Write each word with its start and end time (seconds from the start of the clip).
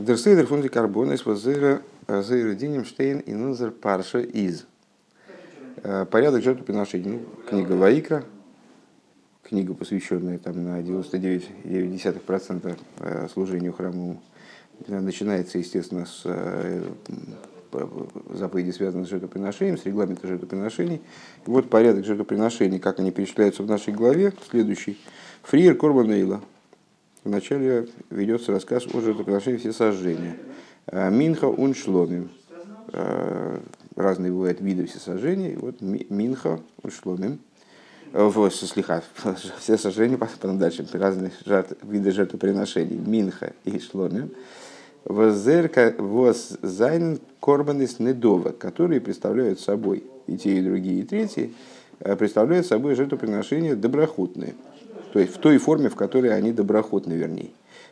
Дерсейдер 0.00 0.46
фунди 0.46 0.68
карбона 0.68 1.12
из 1.12 1.26
возыра 1.26 1.82
зейра 2.08 2.54
динем 2.54 2.84
штейн 2.84 3.20
и 3.20 3.32
нунзер 3.32 3.70
парша 3.72 4.20
из. 4.20 4.66
Порядок 6.10 6.42
жертвоприношений. 6.42 7.12
Ну, 7.12 7.20
книга 7.48 7.72
Ваикра, 7.72 8.24
книга, 9.42 9.72
посвященная 9.74 10.38
там, 10.38 10.64
на 10.64 10.80
99,9% 10.80 13.28
служению 13.32 13.72
храму, 13.72 14.20
начинается, 14.86 15.58
естественно, 15.58 16.06
с 16.06 16.22
заповеди, 18.30 18.70
связанные 18.70 19.06
с 19.06 19.10
жертвоприношением, 19.10 19.78
с 19.78 19.84
регламента 19.84 20.26
жертвоприношений. 20.26 21.00
И 21.46 21.50
вот 21.50 21.70
порядок 21.70 22.04
жертвоприношений, 22.04 22.78
как 22.78 23.00
они 23.00 23.10
перечисляются 23.10 23.62
в 23.62 23.66
нашей 23.66 23.94
главе, 23.94 24.34
следующий. 24.50 24.98
Фриер 25.42 25.76
Корбанейла, 25.76 26.42
Вначале 27.24 27.88
ведется 28.10 28.52
рассказ 28.52 28.86
о 28.86 29.00
жертвоприношении 29.00 29.58
все 29.58 29.72
сожжения. 29.72 30.36
Э, 30.86 31.10
Минха 31.10 31.46
уншломим. 31.46 32.30
Э, 32.92 33.58
разные 33.96 34.32
бывают 34.32 34.60
виды 34.60 34.86
все 34.86 34.98
сожжения. 34.98 35.58
Вот 35.58 35.80
Минха 35.80 36.60
уншломим. 36.82 37.40
Э, 38.12 38.24
в 38.24 38.50
слиха, 38.50 39.02
все 39.58 39.76
сожжения, 39.76 40.16
потом 40.16 40.58
дальше, 40.58 40.86
разные 40.92 41.32
жертв, 41.44 41.74
виды 41.82 42.12
жертвоприношений. 42.12 42.96
Минха 42.96 43.52
и 43.64 43.80
шломим. 43.80 44.30
Возерка 45.04 45.94
воз 45.98 46.56
зайн 46.62 47.18
корбанис 47.40 47.98
недова, 47.98 48.50
которые 48.50 49.00
представляют 49.00 49.58
собой 49.58 50.04
и 50.26 50.36
те, 50.36 50.58
и 50.58 50.62
другие, 50.62 51.00
и 51.00 51.04
третьи, 51.04 51.54
представляют 51.98 52.66
собой 52.66 52.94
жертвоприношения 52.94 53.74
доброхотные– 53.74 54.54
то 55.12 55.18
есть 55.18 55.34
в 55.34 55.38
той 55.38 55.58
форме, 55.58 55.88
в 55.88 55.96
которой 55.96 56.34
они 56.34 56.52
доброхотны, 56.52 57.12
вернее. 57.12 57.50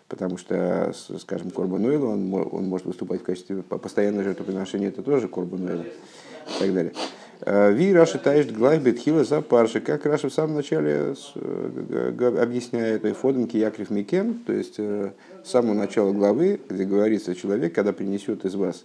Потому 0.09 0.39
что, 0.39 0.93
скажем, 1.19 1.51
Корбан 1.51 1.85
он, 1.85 2.33
он 2.33 2.65
может 2.67 2.87
выступать 2.87 3.23
в 3.23 3.25
качестве 3.25 3.63
постоянного 3.63 4.25
жертвоприношения, 4.25 4.89
это 4.89 5.03
тоже 5.03 5.27
Корбан 5.27 5.69
и 5.69 6.61
так 6.61 6.73
далее. 6.73 6.93
Э, 7.41 7.73
Ви 7.73 7.93
Раши 7.93 8.19
Таишт 8.19 8.53
Глайб 8.53 8.83
Бетхила 8.83 9.25
за 9.25 9.41
парши. 9.41 9.81
Как 9.81 10.07
Раша 10.07 10.29
в 10.29 10.33
самом 10.33 10.55
начале 10.55 11.15
э, 11.35 12.39
объясняет 12.41 13.05
и 13.05 13.13
Фоденки 13.13 13.57
Якрив 13.57 13.91
Микем, 13.91 14.43
то 14.47 14.53
есть 14.53 14.77
э, 14.79 15.11
с 15.45 15.51
самого 15.51 15.75
начала 15.75 16.13
главы, 16.13 16.61
где 16.69 16.85
говорится, 16.85 17.35
человек, 17.35 17.75
когда 17.75 17.93
принесет 17.93 18.45
из 18.45 18.55
вас 18.55 18.85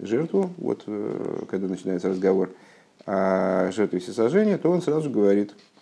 жертву, 0.00 0.50
вот 0.58 0.84
когда 1.48 1.68
начинается 1.68 2.10
разговор 2.10 2.50
о 3.06 3.70
жертве 3.72 4.00
всесожжения, 4.00 4.58
то 4.58 4.70
он 4.70 4.82
сразу 4.82 5.08
говорит, 5.08 5.52
Э, 5.52 5.75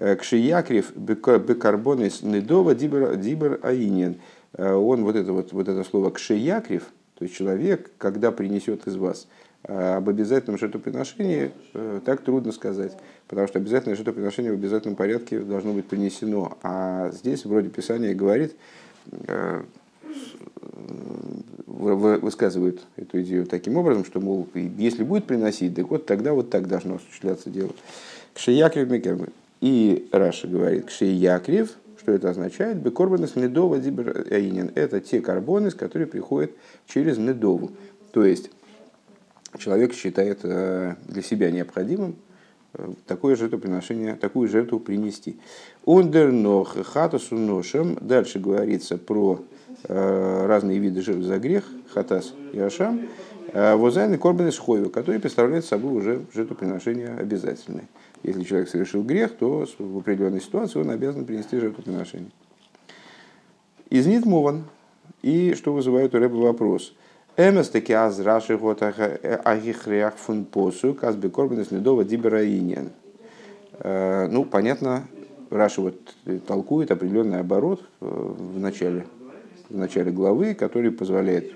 Кшиякрив 0.00 0.92
бекарбонис 0.96 2.22
недова 2.22 2.74
дибер, 2.74 3.16
дибер 3.16 3.60
аинен. 3.62 4.16
Э, 4.54 4.72
он 4.72 5.04
вот 5.04 5.14
это, 5.14 5.32
вот, 5.32 5.52
вот 5.52 5.68
это 5.68 5.84
слово 5.84 6.10
кшиякрив, 6.10 6.84
то 7.18 7.24
есть 7.24 7.36
человек, 7.36 7.90
когда 7.98 8.32
принесет 8.32 8.86
из 8.86 8.96
вас 8.96 9.28
э, 9.64 9.96
об 9.96 10.08
обязательном 10.08 10.58
жертвоприношении, 10.58 11.50
так 12.06 12.22
трудно 12.22 12.52
сказать, 12.52 12.96
потому 13.28 13.46
что 13.46 13.58
обязательное 13.58 13.94
жертвоприношение 13.94 14.52
в 14.52 14.54
обязательном 14.54 14.96
порядке 14.96 15.40
должно 15.40 15.74
быть 15.74 15.86
принесено. 15.86 16.56
А 16.62 17.10
здесь 17.12 17.44
вроде 17.44 17.68
Писание 17.68 18.14
говорит, 18.14 18.56
высказывают 21.66 22.80
эту 22.96 23.20
идею 23.22 23.46
таким 23.46 23.76
образом, 23.76 24.04
что, 24.04 24.20
мол, 24.20 24.48
если 24.54 25.04
будет 25.04 25.26
приносить, 25.26 25.74
так 25.74 25.90
вот 25.90 26.06
тогда 26.06 26.32
вот 26.32 26.50
так 26.50 26.68
должно 26.68 26.96
осуществляться 26.96 27.50
дело. 27.50 27.70
Кшиякрив 28.34 28.88
Микермы. 28.90 29.28
И 29.60 30.08
Раша 30.12 30.48
говорит, 30.48 30.86
кшей 30.86 31.12
якрив, 31.12 31.76
что 31.98 32.12
это 32.12 32.30
означает? 32.30 32.78
Бекорбанес 32.78 33.36
недова 33.36 33.78
дибер 33.78 34.26
Это 34.74 35.00
те 35.00 35.20
карбоны, 35.20 35.70
которые 35.70 36.06
приходят 36.06 36.50
через 36.86 37.18
недову. 37.18 37.72
То 38.12 38.24
есть 38.24 38.50
человек 39.58 39.92
считает 39.92 40.40
э, 40.42 40.94
для 41.06 41.22
себя 41.22 41.50
необходимым 41.50 42.16
э, 42.72 42.88
такое 43.06 43.36
жертвоприношение, 43.36 44.16
такую 44.16 44.48
жертву 44.48 44.80
принести. 44.80 45.38
Ундернох 45.84 46.76
хатасу 46.86 47.36
ношем. 47.36 47.98
Дальше 48.00 48.38
говорится 48.38 48.96
про 48.96 49.44
э, 49.84 50.46
разные 50.46 50.78
виды 50.78 51.02
жертв 51.02 51.22
за 51.22 51.38
грех, 51.38 51.64
хатас 51.92 52.32
и 52.52 52.58
ашам. 52.58 53.08
Возайны 53.52 54.16
корбаны 54.16 54.52
шхойвы, 54.52 54.90
которые 54.90 55.20
представляют 55.20 55.64
собой 55.64 55.92
уже 55.94 56.24
жертвоприношение 56.32 57.16
обязательное. 57.16 57.88
Если 58.22 58.42
человек 58.44 58.68
совершил 58.68 59.02
грех, 59.02 59.36
то 59.36 59.66
в 59.78 59.98
определенной 59.98 60.40
ситуации 60.40 60.80
он 60.80 60.90
обязан 60.90 61.24
принести 61.24 61.58
жертвоприношение. 61.58 62.30
Из 63.88 64.06
Нитмован. 64.06 64.64
И 65.22 65.54
что 65.54 65.74
вызывает 65.74 66.14
у 66.14 66.18
Рэба 66.18 66.36
вопрос. 66.36 66.94
Эмес 67.36 67.68
таки 67.68 67.92
аз 67.92 68.18
раши 68.20 68.56
гот 68.56 68.82
агихреах 68.82 70.16
фун 70.16 70.44
посу 70.44 70.94
казби 70.94 71.28
корбанес 71.28 71.70
недова 71.70 72.04
дибераинен. 72.04 72.90
Э, 73.80 74.28
ну, 74.28 74.44
понятно, 74.44 75.04
Раши 75.50 75.80
вот 75.80 75.96
толкует 76.46 76.90
определенный 76.92 77.40
оборот 77.40 77.82
э, 78.00 78.06
в 78.06 78.60
начале, 78.60 79.06
в 79.68 79.76
начале 79.76 80.12
главы, 80.12 80.54
который 80.54 80.92
позволяет 80.92 81.52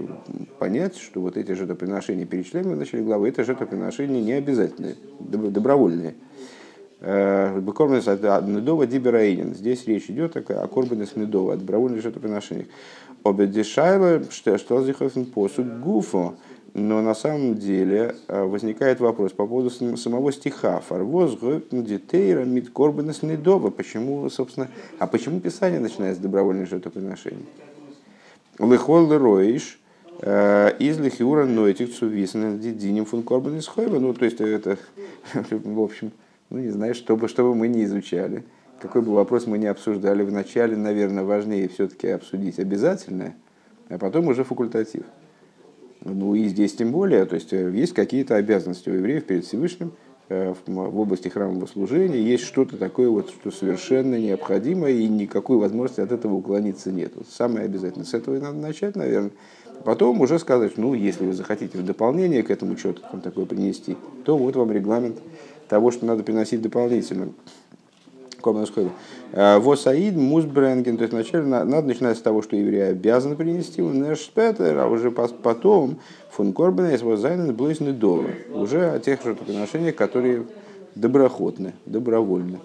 понять, 0.59 0.97
что 0.97 1.21
вот 1.21 1.37
эти 1.37 1.53
жертвоприношения, 1.53 2.27
перечисляемые 2.27 2.75
в 2.75 2.79
начале 2.79 3.05
главы, 3.05 3.29
это 3.29 3.45
жертвоприношения 3.45 4.21
не 4.21 4.33
обязательные, 4.33 4.97
добровольные. 5.21 6.15
Э, 7.07 7.61
Бекорбанес 7.61 8.09
от 8.09 8.47
Недова 8.49 8.87
Дибераинин. 8.87 9.55
Здесь 9.55 9.87
речь 9.87 10.09
идет 10.09 10.39
о 10.39 10.67
Корбанес 10.67 11.17
Недова, 11.17 11.53
о 11.53 11.57
добровольных 11.57 12.01
жертвоприношениях. 12.01 12.69
Обедешайла, 13.23 14.23
что 14.31 14.57
Шталзихофен 14.57 15.27
посуд 15.27 15.81
Гуфо. 15.81 16.35
Но 16.73 17.03
на 17.03 17.15
самом 17.15 17.57
деле 17.57 18.17
э, 18.27 18.43
возникает 18.43 19.01
вопрос 19.01 19.33
по 19.33 19.47
поводу 19.47 19.69
самого 19.99 20.33
стиха. 20.33 20.81
Фарвоз 20.81 21.37
детейра 21.71 22.45
мид 22.45 22.71
корбанес 22.71 23.23
недова. 23.23 23.69
Почему, 23.69 24.29
собственно, 24.31 24.69
а 24.99 25.07
почему 25.07 25.41
Писание 25.41 25.81
начинает 25.81 26.17
с 26.17 26.21
добровольных 26.21 26.71
жертвоприношений? 26.71 27.45
Лехол 28.59 29.13
роиш 29.19 29.79
э, 30.23 30.73
из 30.79 30.99
лихиура 30.99 31.45
нойтик 31.45 31.95
цувисен 31.95 32.59
дидиним 32.59 33.05
фун 33.05 33.23
корбанес 33.23 33.67
хойва. 33.67 33.99
Ну, 33.99 34.15
то 34.15 34.25
есть 34.25 34.41
это, 34.41 34.79
в 35.51 35.81
общем, 35.81 36.11
ну, 36.55 36.61
не 36.61 36.71
знаю, 36.71 36.95
что 36.95 37.17
бы, 37.17 37.27
что 37.27 37.43
бы 37.43 37.55
мы 37.57 37.67
не 37.67 37.83
изучали, 37.83 38.45
какой 38.81 39.03
бы 39.03 39.13
вопрос 39.13 39.49
мы 39.49 39.59
не 39.59 39.67
обсуждали 39.67 40.23
в 40.23 40.31
начале, 40.31 40.77
наверное, 40.77 41.25
важнее 41.25 41.69
все-таки 41.69 42.07
обсудить 42.07 42.61
обязательное, 42.61 43.35
а 43.89 43.99
потом 43.99 44.29
уже 44.29 44.45
факультатив. 44.45 45.03
Ну 46.05 46.37
и 46.37 46.45
здесь 46.47 46.77
тем 46.77 46.93
более, 46.93 47.25
то 47.25 47.35
есть 47.35 47.53
э, 47.53 47.73
есть 47.73 47.93
какие-то 47.93 48.37
обязанности 48.37 48.89
у 48.89 48.93
евреев 48.93 49.25
перед 49.25 49.45
Всевышним 49.45 49.95
э, 50.29 50.55
в 50.65 51.01
области 51.01 51.27
храмового 51.27 51.67
служения, 51.67 52.23
есть 52.23 52.45
что-то 52.45 52.77
такое, 52.77 53.09
вот, 53.09 53.31
что 53.31 53.51
совершенно 53.51 54.17
необходимо, 54.17 54.89
и 54.89 55.09
никакой 55.09 55.57
возможности 55.57 56.03
от 56.03 56.13
этого 56.13 56.35
уклониться 56.35 56.93
нет. 56.93 57.15
Вот 57.17 57.27
самое 57.27 57.65
обязательное. 57.65 58.07
С 58.07 58.15
этого 58.15 58.37
и 58.37 58.41
надо 58.41 58.59
начать, 58.59 58.95
наверное. 58.95 59.33
Потом 59.85 60.21
уже 60.21 60.39
сказать, 60.39 60.79
ну, 60.79 60.95
если 60.95 61.27
вы 61.27 61.33
захотите 61.33 61.79
в 61.79 61.85
дополнение 61.85 62.45
к 62.45 62.51
этому 62.51 62.77
что-то 62.77 63.03
там 63.11 63.21
такое 63.21 63.45
принести, 63.45 63.97
то 64.25 64.39
вот 64.39 64.55
вам 64.55 64.71
регламент 64.71 65.17
того, 65.69 65.91
что 65.91 66.07
надо 66.07 66.23
приносить 66.23 66.63
дополнительно. 66.63 67.29
Э, 69.33 69.59
Восаид, 69.59 70.17
Мусбренген, 70.17 70.97
то 70.97 71.03
есть 71.05 71.15
вначале 71.15 71.45
надо 71.45 71.83
начинать 71.83 72.19
с 72.19 72.21
того, 72.21 72.43
что 72.43 72.57
евреи 72.57 72.91
обязаны 72.91 73.37
принести 73.37 73.81
Нешпетер, 73.81 74.79
а 74.79 74.87
уже 74.87 75.11
потом 75.11 75.99
фон 76.31 76.53
Корбен 76.53 76.91
из 76.91 77.03
Возайнен 77.03 77.55
Блойсны 77.55 77.93
Дома. 77.93 78.31
Уже 78.53 78.91
о 78.91 78.99
тех 78.99 79.23
жертвоприношениях, 79.25 79.97
которые 79.97 80.45
доброходны, 80.95 81.73
добровольны. 81.87 82.59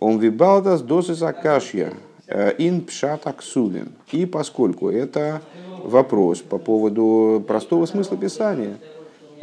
Он 0.00 0.18
вибалдас 0.18 0.80
досыс 0.80 1.22
акашья, 1.22 1.92
э, 2.26 2.54
ин 2.58 2.80
пшат 2.80 3.26
аксулин. 3.26 3.92
И 4.10 4.24
поскольку 4.24 4.88
это 4.88 5.42
вопрос 5.84 6.38
по 6.38 6.58
поводу 6.58 7.44
простого 7.46 7.84
смысла 7.86 8.16
Писания– 8.16 8.78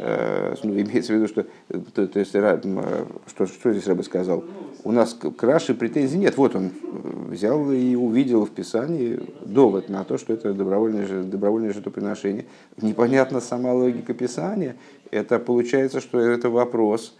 ну, 0.02 0.80
имеется 0.80 1.12
в 1.12 1.16
виду, 1.16 1.28
что, 1.28 1.46
то, 1.94 2.06
то 2.06 2.18
есть, 2.18 2.30
что, 2.30 3.46
что 3.46 3.72
здесь 3.72 3.86
Рэбе 3.86 4.02
сказал, 4.02 4.44
у 4.82 4.92
нас 4.92 5.14
к 5.14 5.42
Раши 5.42 5.74
претензий 5.74 6.16
нет. 6.16 6.36
Вот 6.38 6.56
он 6.56 6.70
взял 7.28 7.70
и 7.70 7.94
увидел 7.94 8.46
в 8.46 8.50
Писании 8.50 9.20
довод 9.44 9.88
на 9.88 10.04
то, 10.04 10.16
что 10.16 10.32
это 10.32 10.54
добровольное, 10.54 11.22
добровольное 11.22 11.72
жертвоприношение. 11.72 12.46
Непонятна 12.80 13.40
сама 13.40 13.72
логика 13.72 14.14
Писания. 14.14 14.76
Это 15.10 15.38
получается, 15.38 16.00
что 16.00 16.18
это 16.18 16.48
вопрос 16.48 17.14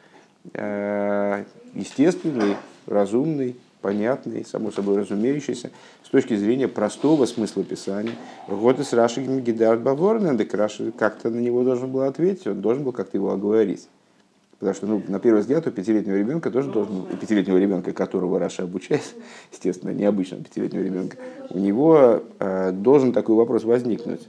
э, 0.55 1.45
естественный, 1.75 2.57
разумный, 2.87 3.57
понятный, 3.81 4.45
само 4.45 4.71
собой 4.71 4.99
разумеющийся, 4.99 5.71
с 6.05 6.09
точки 6.09 6.37
зрения 6.37 6.69
простого 6.69 7.27
смысла 7.27 7.65
Писания. 7.65 8.15
Вот 8.47 8.79
и 8.81 8.85
с 8.85 8.93
Раши 8.93 9.23
Гидард 9.23 9.83
Баворнен, 9.83 10.39
так 10.39 10.53
Раши 10.55 10.93
как-то 10.93 11.31
на 11.31 11.41
него 11.41 11.63
должен 11.65 11.91
был 11.91 12.03
ответить, 12.03 12.47
он 12.47 12.61
должен 12.61 12.85
был 12.85 12.93
как-то 12.93 13.17
его 13.17 13.33
оговорить. 13.33 13.89
Потому 14.61 14.75
что, 14.75 14.87
ну, 14.87 15.03
на 15.09 15.19
первый 15.19 15.41
взгляд, 15.41 15.67
у 15.67 15.71
пятилетнего 15.71 16.17
ребенка 16.17 16.51
тоже 16.51 16.71
должен, 16.71 17.01
у 17.01 17.17
пятилетнего 17.17 17.57
ребенка, 17.57 17.93
которого 17.93 18.39
Раша 18.39 18.65
обучает, 18.65 19.15
естественно, 19.53 19.91
необычного 19.91 20.45
пятилетнего 20.45 20.83
ребенка, 20.83 21.17
у 21.49 21.59
него 21.59 22.23
э, 22.39 22.71
должен 22.73 23.15
такой 23.15 23.37
вопрос 23.37 23.65
возникнуть. 23.65 24.29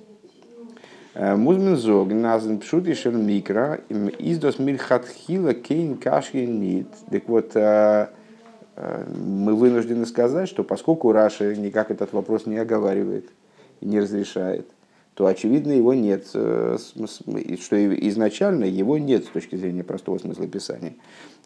Э, 1.13 1.35
Музмин 1.35 1.75
зог 1.75 2.13
назен 2.13 2.59
пшут 2.59 2.87
и 2.87 3.09
микро 3.09 3.81
издос 3.89 4.57
мильхатхила 4.57 5.53
кейн 5.53 5.97
кашин 5.97 6.61
нит. 6.61 6.87
Так 7.09 7.27
вот, 7.27 7.51
э, 7.55 8.07
мы 8.75 9.55
вынуждены 9.55 10.05
сказать, 10.05 10.47
что 10.47 10.63
поскольку 10.63 11.11
Раша 11.11 11.55
никак 11.55 11.91
этот 11.91 12.13
вопрос 12.13 12.45
не 12.45 12.57
оговаривает 12.57 13.29
не 13.81 13.99
разрешает, 13.99 14.67
то, 15.13 15.25
очевидно, 15.25 15.73
его 15.73 15.93
нет, 15.93 16.27
что 16.27 16.87
изначально 16.87 18.63
его 18.63 18.97
нет 18.97 19.25
с 19.25 19.27
точки 19.27 19.55
зрения 19.57 19.83
простого 19.83 20.17
смысла 20.19 20.47
писания. 20.47 20.93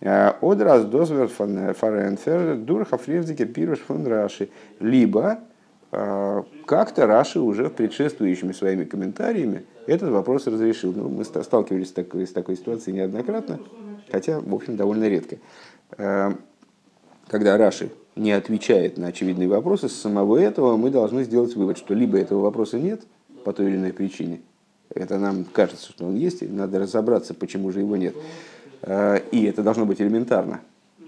Од 0.01 0.62
раз 0.62 0.86
дозвер 0.86 1.27
фаренфер 1.30 2.57
дурха 2.57 2.98
фревзике 2.98 3.45
пируш 3.45 3.80
фон 3.80 4.06
Раши. 4.06 4.50
Либо 4.80 5.39
как-то 5.89 7.07
Раши 7.07 7.39
уже 7.39 7.69
предшествующими 7.69 8.51
своими 8.51 8.83
комментариями 8.83 9.66
этот 9.88 10.10
вопрос 10.10 10.45
разрешил. 10.45 10.94
Ну, 10.95 11.10
мы 11.10 11.24
сталкивались 11.24 11.89
с 11.89 11.94
такой, 11.94 12.28
с 12.28 12.31
такой 12.31 12.57
ситуацией 12.57 12.98
неоднократно, 12.98 13.60
хотя, 14.12 14.39
в 14.39 14.54
общем, 14.54 14.75
довольно 14.75 15.07
редко. 15.07 15.38
Когда 17.27 17.57
Раши 17.57 17.92
не 18.16 18.31
отвечает 18.31 18.98
на 18.98 19.07
очевидные 19.07 19.48
вопросы, 19.48 19.89
с 19.89 19.95
самого 19.95 20.38
этого 20.38 20.77
мы 20.77 20.89
должны 20.89 21.24
сделать 21.24 21.56
вывод, 21.56 21.77
что 21.77 21.94
либо 21.94 22.18
этого 22.18 22.42
вопроса 22.42 22.80
нет– 22.80 23.01
по 23.45 23.54
той 23.54 23.68
или 23.68 23.77
иной 23.77 23.94
причине. 23.94 24.42
Это 24.94 25.18
нам 25.18 25.45
кажется, 25.45 25.92
что 25.92 26.06
он 26.06 26.16
есть, 26.16 26.42
и 26.42 26.48
надо 26.48 26.80
разобраться, 26.80 27.33
почему 27.33 27.72
же 27.72 27.80
его 27.80 27.95
нет. 27.95 28.16
А, 28.81 29.18
и 29.18 29.45
это 29.45 29.62
должно 29.62 29.86
быть 29.86 30.01
элементарно, 30.01 30.62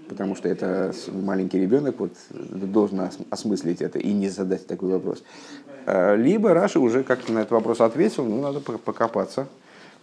потому 0.08 0.36
что 0.36 0.48
это 0.48 0.94
маленький 1.12 1.58
ребенок 1.58 1.96
вот, 1.98 2.12
должен 2.30 3.10
осмыслить 3.28 3.82
это 3.82 3.98
и 3.98 4.12
не 4.12 4.28
задать 4.28 4.66
такой 4.66 4.90
вопрос. 4.90 5.24
А, 5.84 6.14
либо 6.14 6.54
Раша 6.54 6.80
уже 6.80 7.02
как-то 7.02 7.32
на 7.32 7.40
этот 7.40 7.50
вопрос 7.50 7.80
ответил, 7.80 8.24
ну, 8.24 8.40
надо 8.40 8.60
покопаться 8.60 9.48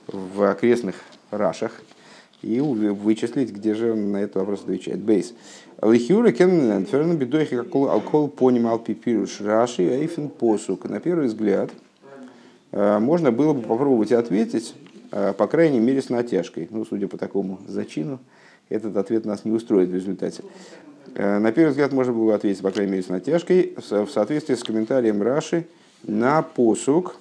в 0.07 0.43
окрестных 0.43 0.95
Рашах 1.31 1.71
и 2.45 2.59
вычислить, 2.61 3.51
где 3.51 3.73
же 3.73 3.95
на 3.95 4.17
этот 4.17 4.35
вопрос 4.35 4.61
отвечает. 4.61 4.99
Бейс. 4.99 5.33
Лихюра 5.81 6.31
кеннен 6.31 6.85
ферн 6.85 7.17
бедойхи 7.17 7.55
алкол 7.55 8.27
понимал 8.29 8.79
пипируш 8.79 9.41
Раши 9.41 9.83
эйфен 9.83 10.29
посук. 10.29 10.85
На 10.85 10.99
первый 10.99 11.27
взгляд– 11.27 11.71
Э, 12.75 12.99
можно 12.99 13.31
было 13.31 13.53
бы 13.53 13.61
попробовать 13.61 14.11
ответить, 14.11 14.75
э, 15.11 15.33
по 15.33 15.47
крайней 15.47 15.79
мере, 15.79 16.01
с 16.01 16.09
натяжкой. 16.09 16.67
Ну, 16.69 16.85
судя 16.85 17.07
по 17.07 17.17
такому 17.17 17.59
зачину, 17.67 18.19
этот 18.67 18.97
ответ 18.97 19.25
нас 19.25 19.45
не 19.45 19.51
устроит 19.51 19.89
в 19.89 19.95
результате. 19.95 20.43
Э, 21.15 21.39
на 21.39 21.53
первый 21.53 21.69
взгляд 21.69 21.93
можно 21.93 22.11
было 22.11 22.25
бы 22.25 22.33
ответить, 22.33 22.61
по 22.61 22.71
крайней 22.71 22.91
мере, 22.91 23.03
с 23.03 23.07
натяжкой, 23.07 23.75
в 23.77 24.09
соответствии 24.09 24.55
с 24.55 24.63
комментарием 24.63 25.21
Раши 25.21 25.65
на 26.03 26.41
посук 26.41 27.15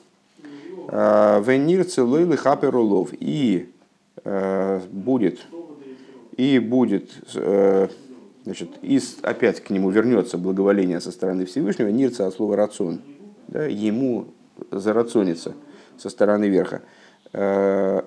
«Венир 0.89 1.85
целый 1.85 2.37
хаперулов» 2.37 3.11
и 3.19 3.71
будет, 4.25 5.47
и 6.37 6.59
будет, 6.59 7.13
значит, 8.45 8.71
и 8.83 9.01
опять 9.23 9.61
к 9.61 9.71
нему 9.71 9.91
вернется 9.91 10.39
благоволение 10.39 11.01
со 11.01 11.13
стороны 11.13 11.45
Всевышнего, 11.45 11.89
нирца 11.89 12.27
от 12.27 12.35
слова 12.35 12.57
рацион, 12.57 13.01
да, 13.49 13.65
ему 13.67 14.29
зарацонится 14.71 15.55
со 15.97 16.11
стороны 16.11 16.49
верха, 16.49 16.83
э, 17.33 18.03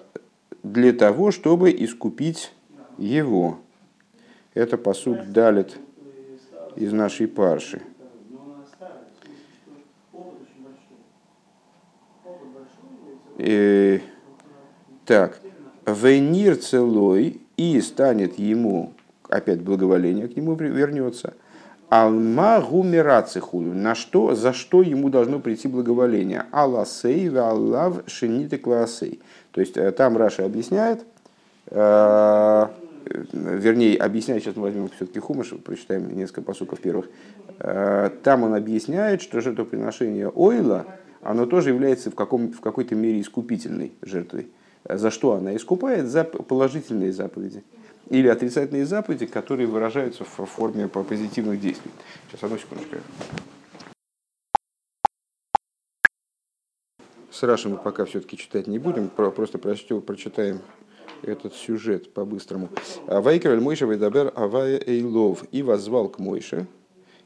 для 0.64 0.94
того, 0.94 1.32
чтобы 1.32 1.72
искупить 1.72 2.54
его. 2.98 3.60
Это 4.54 4.78
посуд 4.78 5.32
далит 5.32 5.78
из 6.76 6.92
нашей 6.92 7.28
парши. 7.28 7.82
И, 13.38 13.46
э, 13.46 14.00
так, 15.06 15.40
Вейнир 15.88 16.58
целой 16.58 17.42
и 17.56 17.82
станет 17.82 18.38
ему, 18.38 18.94
опять 19.30 19.62
благоволение 19.62 20.28
к 20.28 20.36
нему 20.36 20.54
вернется– 20.56 21.34
Алма 21.90 22.60
гумерациху. 22.60 23.62
На 23.62 23.96
что, 23.96 24.36
за 24.36 24.52
что 24.52 24.82
ему 24.82 25.10
должно 25.10 25.40
прийти 25.40 25.70
благоволение? 25.70 26.46
Алласей 26.52 27.30
аллав 27.30 28.04
шиниты 28.08 28.58
классей. 28.58 29.22
То 29.52 29.62
есть 29.62 29.78
э, 29.78 29.92
там 29.92 30.18
Раша 30.18 30.44
объясняет, 30.44 31.06
э, 31.68 32.68
вернее, 33.32 33.98
объясняет, 33.98 34.44
сейчас 34.44 34.58
мы 34.58 34.64
возьмем 34.64 34.90
все-таки 34.90 35.20
хумаш, 35.20 35.54
прочитаем 35.64 36.14
несколько 36.14 36.42
посуков 36.42 36.82
первых. 36.82 37.08
Э, 37.60 38.10
там 38.22 38.44
он 38.44 38.54
объясняет, 38.54 39.22
что 39.22 39.40
жертвоприношение 39.40 40.28
ойла, 40.28 40.86
оно 41.22 41.46
тоже 41.46 41.70
является 41.70 42.12
в, 42.12 42.16
каком, 42.16 42.52
в 42.52 42.60
какой-то 42.60 42.96
мере 42.96 43.22
искупительной 43.22 43.94
жертвой. 44.02 44.50
За 44.90 45.12
что 45.12 45.34
она 45.34 45.56
искупает? 45.56 46.08
За 46.08 46.24
положительные 46.24 47.12
заповеди 47.12 47.64
или 48.10 48.28
отрицательные 48.28 48.86
заповеди, 48.86 49.26
которые 49.26 49.68
выражаются 49.68 50.24
в 50.24 50.46
форме 50.46 50.88
позитивных 50.88 51.60
действий. 51.60 51.92
Сейчас, 52.30 52.44
одну 52.44 52.58
секундочку. 52.58 52.98
С 57.30 57.44
Рашем 57.44 57.74
мы 57.74 57.78
пока 57.78 58.06
все-таки 58.06 58.38
читать 58.38 58.68
не 58.68 58.80
будем, 58.80 59.10
просто 59.10 59.58
прочтем, 59.58 60.02
прочитаем 60.02 60.60
этот 61.22 61.54
сюжет 61.54 62.14
по-быстрому. 62.14 62.70
Вайкер 63.06 63.60
Мойша 63.60 63.86
Вайдабер 63.86 64.32
Авая 64.36 64.80
Эйлов 64.80 65.44
и 65.52 65.62
возвал 65.62 66.10
к 66.10 66.18
Мойше, 66.18 66.66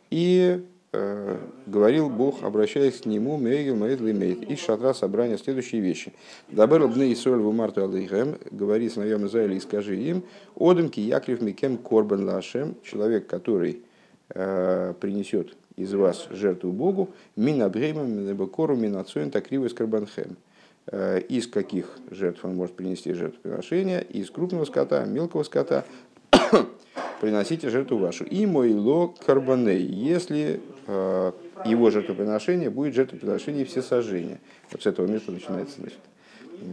и 0.09 0.65
говорил 0.91 2.09
Бог, 2.09 2.43
обращаясь 2.43 2.99
к 2.99 3.05
нему, 3.05 3.37
Мейгел 3.37 3.77
Маэд 3.77 4.01
Лимейт, 4.01 4.43
из 4.43 4.59
шатра 4.59 4.93
собрания 4.93 5.37
следующие 5.37 5.79
вещи. 5.79 6.11
Дабер 6.49 6.85
бны 6.87 7.13
Исоль 7.13 7.39
в 7.39 7.53
Марту 7.53 7.85
Алейхем, 7.85 8.37
говори 8.51 8.89
сыновьям 8.89 9.25
Израиля 9.27 9.55
и 9.55 9.59
скажи 9.61 9.95
им, 9.95 10.23
Одемки 10.59 10.99
Якрив 10.99 11.41
Микем 11.41 11.77
Корбан 11.77 12.25
Лашем, 12.25 12.75
человек, 12.83 13.27
который 13.27 13.83
э, 14.29 14.93
принесет 14.99 15.55
из 15.77 15.93
вас 15.93 16.27
жертву 16.29 16.71
Богу, 16.71 17.09
Мина 17.35 17.69
Бреймам, 17.69 18.11
Минабекору, 18.11 18.75
Минацуэн, 18.75 19.31
Такриву 19.31 19.65
из 19.65 19.73
Карбанхем. 19.73 20.37
Э, 20.87 21.19
из 21.19 21.47
каких 21.47 21.97
жертв 22.09 22.43
он 22.43 22.55
может 22.55 22.75
принести 22.75 23.13
жертвоприношения? 23.13 23.99
Из 23.99 24.29
крупного 24.29 24.65
скота, 24.65 25.05
мелкого 25.05 25.43
скота, 25.43 25.85
приносите 27.21 27.69
жертву 27.69 27.97
вашу. 27.97 28.25
И 28.25 28.45
мой 28.45 28.73
ло 28.73 29.07
карбоней, 29.07 29.83
если 29.83 30.59
э, 30.80 30.80
его 31.65 31.89
жертвоприношение 31.89 32.69
будет 32.69 32.95
жертвоприношение 32.95 33.65
все 33.65 33.81
сожжения. 33.81 34.39
Вот 34.71 34.83
с 34.83 34.85
этого 34.85 35.07
места 35.07 35.31
начинается 35.31 35.79
значит, 35.79 35.99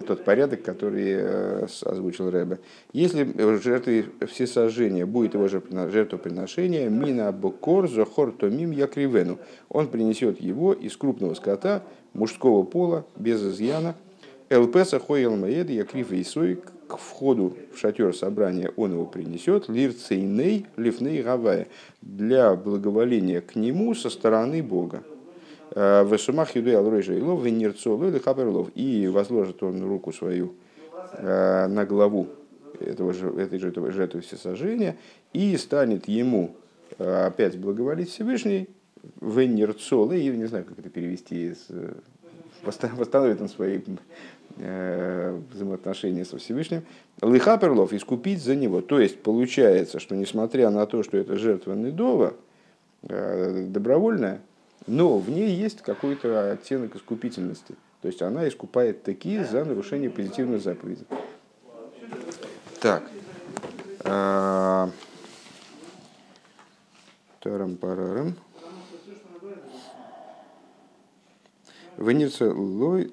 тот 0.07 0.25
порядок, 0.25 0.63
который 0.63 1.11
э, 1.11 1.67
озвучил 1.85 2.31
Рэбе. 2.31 2.59
Если 2.93 3.25
жертвы 3.61 4.07
все 4.27 4.47
сожжения 4.47 5.07
будет 5.07 5.35
его 5.35 5.49
жертвоприношение, 5.49 6.89
мина 6.89 7.33
бокор 7.33 7.89
зохор 7.89 8.33
томим 8.33 8.71
якривену, 8.71 9.39
он 9.69 9.89
принесет 9.89 10.41
его 10.41 10.73
из 10.73 10.97
крупного 10.97 11.35
скота 11.35 11.83
мужского 12.13 12.65
пола 12.65 13.07
без 13.17 13.43
изъяна, 13.43 13.95
ЛПСа 14.51 14.99
хойл 14.99 15.37
маед 15.37 15.71
якрив 15.71 16.13
и 16.13 16.25
сой 16.25 16.61
к 16.89 16.97
входу 16.97 17.57
в 17.73 17.79
шатер 17.79 18.15
собрания 18.15 18.73
он 18.77 18.93
его 18.93 19.05
принесет, 19.05 19.69
лирцейней 19.69 20.67
лифней 20.77 21.23
гавая, 21.23 21.69
для 22.03 22.55
благоволения 22.55 23.41
к 23.41 23.55
нему 23.55 23.95
со 23.95 24.11
стороны 24.11 24.63
Бога. 24.63 25.03
Э, 25.73 26.03
в 26.03 26.17
Шумах 26.19 26.57
Юдей 26.57 26.77
Алройжа 26.77 27.15
Илов, 27.15 27.45
Венерцолу 27.45 28.09
или 28.09 28.19
Хаперлов. 28.19 28.71
И 28.75 29.07
возложит 29.07 29.63
он 29.63 29.83
руку 29.85 30.13
свою 30.13 30.55
э, 31.13 31.67
на 31.69 31.85
главу 31.85 32.29
этого, 32.81 33.13
этой 33.41 33.59
жертвы, 33.59 33.93
жертвы 33.93 34.21
всесожжения 34.23 34.97
и 35.33 35.57
станет 35.57 36.09
ему 36.09 36.57
э, 36.99 37.27
опять 37.27 37.59
благоволить 37.59 38.11
Всевышний, 38.11 38.69
Венерцолы, 39.21 40.17
я 40.17 40.35
не 40.35 40.47
знаю, 40.47 40.65
как 40.65 40.79
это 40.79 40.89
перевести, 40.89 41.55
восстановит 42.63 43.41
он 43.41 43.49
свои 43.49 43.81
взаимоотношения 44.59 46.25
со 46.25 46.39
Всевышним, 46.39 46.85
лихаперлов 47.23 47.93
искупить 47.93 48.43
за 48.43 48.57
него. 48.57 48.81
То 48.81 49.01
есть 49.01 49.23
получается, 49.23 50.01
что 50.01 50.15
несмотря 50.15 50.71
на 50.71 50.87
то, 50.87 51.03
что 51.03 51.17
это 51.17 51.37
жертва 51.37 51.75
Недова, 51.75 52.35
э, 53.03 53.67
добровольная, 53.69 54.41
но 54.87 55.19
в 55.19 55.31
ней 55.31 55.51
есть 55.51 55.83
какой-то 55.83 56.53
оттенок 56.53 56.97
искупительности. 56.97 57.75
То 58.03 58.09
есть 58.09 58.23
она 58.23 58.49
искупает 58.49 59.03
такие 59.03 59.45
за 59.45 59.65
нарушение 59.65 60.11
позитивной 60.11 60.61
заповеди. 60.61 61.05
Так. 62.81 63.03
А, 64.05 64.91
Тарам-парарам. 67.41 68.35
Венеция 71.97 72.53
лой 72.53 73.13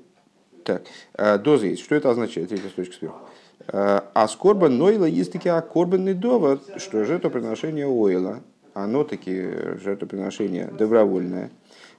так, 0.66 0.84
а, 1.14 1.38
доза 1.38 1.68
есть. 1.68 1.84
Что 1.84 1.96
это 1.96 2.10
означает? 2.10 2.50
Третья 2.50 2.70
строчка 2.70 2.96
сверху. 2.96 3.20
А 3.68 4.28
скорбан 4.28 4.78
нойла 4.78 5.06
есть 5.06 5.32
таки 5.32 5.50
акорбанный 5.50 6.14
довод, 6.14 6.62
что 6.78 7.04
жертвоприношение 7.04 7.88
ойла, 7.88 8.42
оно 8.76 9.04
таки 9.04 9.42
жертвоприношение 9.84 10.68
добровольное. 10.68 11.50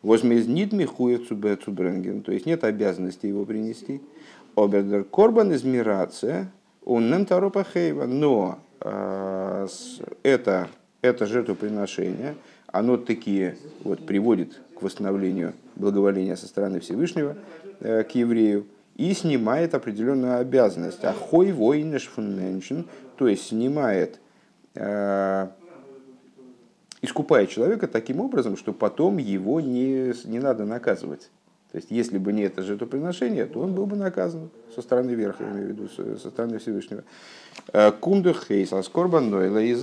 Возмезнит 0.02 0.72
михуев 0.72 1.26
цубренген, 1.26 2.22
то 2.22 2.30
есть 2.30 2.46
нет 2.46 2.62
обязанности 2.62 3.26
его 3.26 3.44
принести. 3.44 4.00
Обердер 4.54 5.04
корбан 5.04 5.52
из 5.52 5.64
мирация, 5.64 6.52
он 6.84 7.10
нентаропа 7.10 7.64
хейва, 7.64 8.04
но 8.04 8.58
э, 8.80 9.66
это, 10.22 10.68
это 11.02 11.26
жертвоприношение, 11.26 12.36
оно 12.68 12.96
такие 12.96 13.56
вот 13.82 14.06
приводит 14.06 14.60
к 14.78 14.82
восстановлению 14.82 15.54
благоволения 15.74 16.36
со 16.36 16.46
стороны 16.46 16.80
Всевышнего 16.80 17.36
э, 17.64 17.65
к 17.80 18.10
еврею 18.14 18.66
и 18.96 19.12
снимает 19.12 19.74
определенную 19.74 20.38
обязанность. 20.38 21.04
А 21.04 21.12
хой 21.12 21.52
воинеш 21.52 22.08
фунменшен, 22.08 22.86
то 23.16 23.28
есть 23.28 23.48
снимает, 23.48 24.18
э, 24.74 25.48
искупает 27.02 27.50
человека 27.50 27.88
таким 27.88 28.20
образом, 28.20 28.56
что 28.56 28.72
потом 28.72 29.18
его 29.18 29.60
не, 29.60 30.12
не 30.28 30.38
надо 30.38 30.64
наказывать. 30.64 31.30
То 31.72 31.78
есть, 31.78 31.90
если 31.90 32.16
бы 32.16 32.32
не 32.32 32.42
это 32.42 32.62
жертвоприношение, 32.62 33.44
то 33.44 33.60
он 33.60 33.74
был 33.74 33.84
бы 33.84 33.96
наказан 33.96 34.48
со 34.74 34.80
стороны 34.80 35.10
верха, 35.10 35.44
я 35.44 35.50
имею 35.50 35.66
в 35.66 35.70
виду, 35.72 36.16
со 36.16 36.30
стороны 36.30 36.58
Всевышнего. 36.58 37.04
Э, 37.74 37.92
Кунду 37.92 38.32
хейс, 38.32 38.72
аскорбан 38.72 39.28
нойла 39.28 39.58
и 39.58 39.74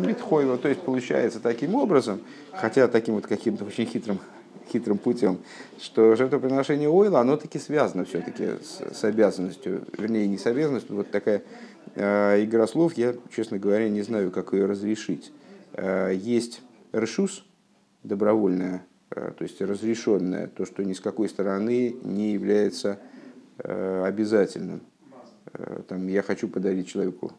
митхойва. 0.00 0.58
То 0.58 0.68
есть, 0.68 0.82
получается 0.82 1.40
таким 1.40 1.74
образом, 1.74 2.20
хотя 2.52 2.86
таким 2.86 3.16
вот 3.16 3.26
каким-то 3.26 3.64
очень 3.64 3.86
хитрым 3.86 4.20
хитрым 4.70 4.98
путем, 4.98 5.38
что 5.80 6.14
жертвоприношение 6.16 6.88
ойла, 6.88 7.20
оно 7.20 7.36
таки 7.36 7.58
связано 7.58 8.04
все-таки 8.04 8.44
с, 8.62 8.80
с 8.98 9.04
обязанностью, 9.04 9.82
вернее, 9.96 10.26
не 10.26 10.38
с 10.38 10.46
обязанностью, 10.46 10.96
вот 10.96 11.10
такая 11.10 11.42
э, 11.94 12.44
игра 12.44 12.66
слов, 12.66 12.94
я, 12.94 13.14
честно 13.34 13.58
говоря, 13.58 13.88
не 13.88 14.02
знаю, 14.02 14.30
как 14.30 14.52
ее 14.52 14.66
разрешить. 14.66 15.32
Э, 15.72 16.12
есть 16.14 16.62
решус, 16.92 17.44
добровольная, 18.02 18.84
э, 19.10 19.32
то 19.36 19.44
есть 19.44 19.60
разрешенное, 19.60 20.48
то, 20.48 20.64
что 20.64 20.84
ни 20.84 20.92
с 20.92 21.00
какой 21.00 21.28
стороны 21.28 21.96
не 22.02 22.32
является 22.32 22.98
э, 23.58 24.04
обязательным. 24.04 24.80
Э, 25.52 25.82
там, 25.88 26.08
я 26.08 26.22
хочу 26.22 26.48
подарить 26.48 26.88
человеку 26.88 27.32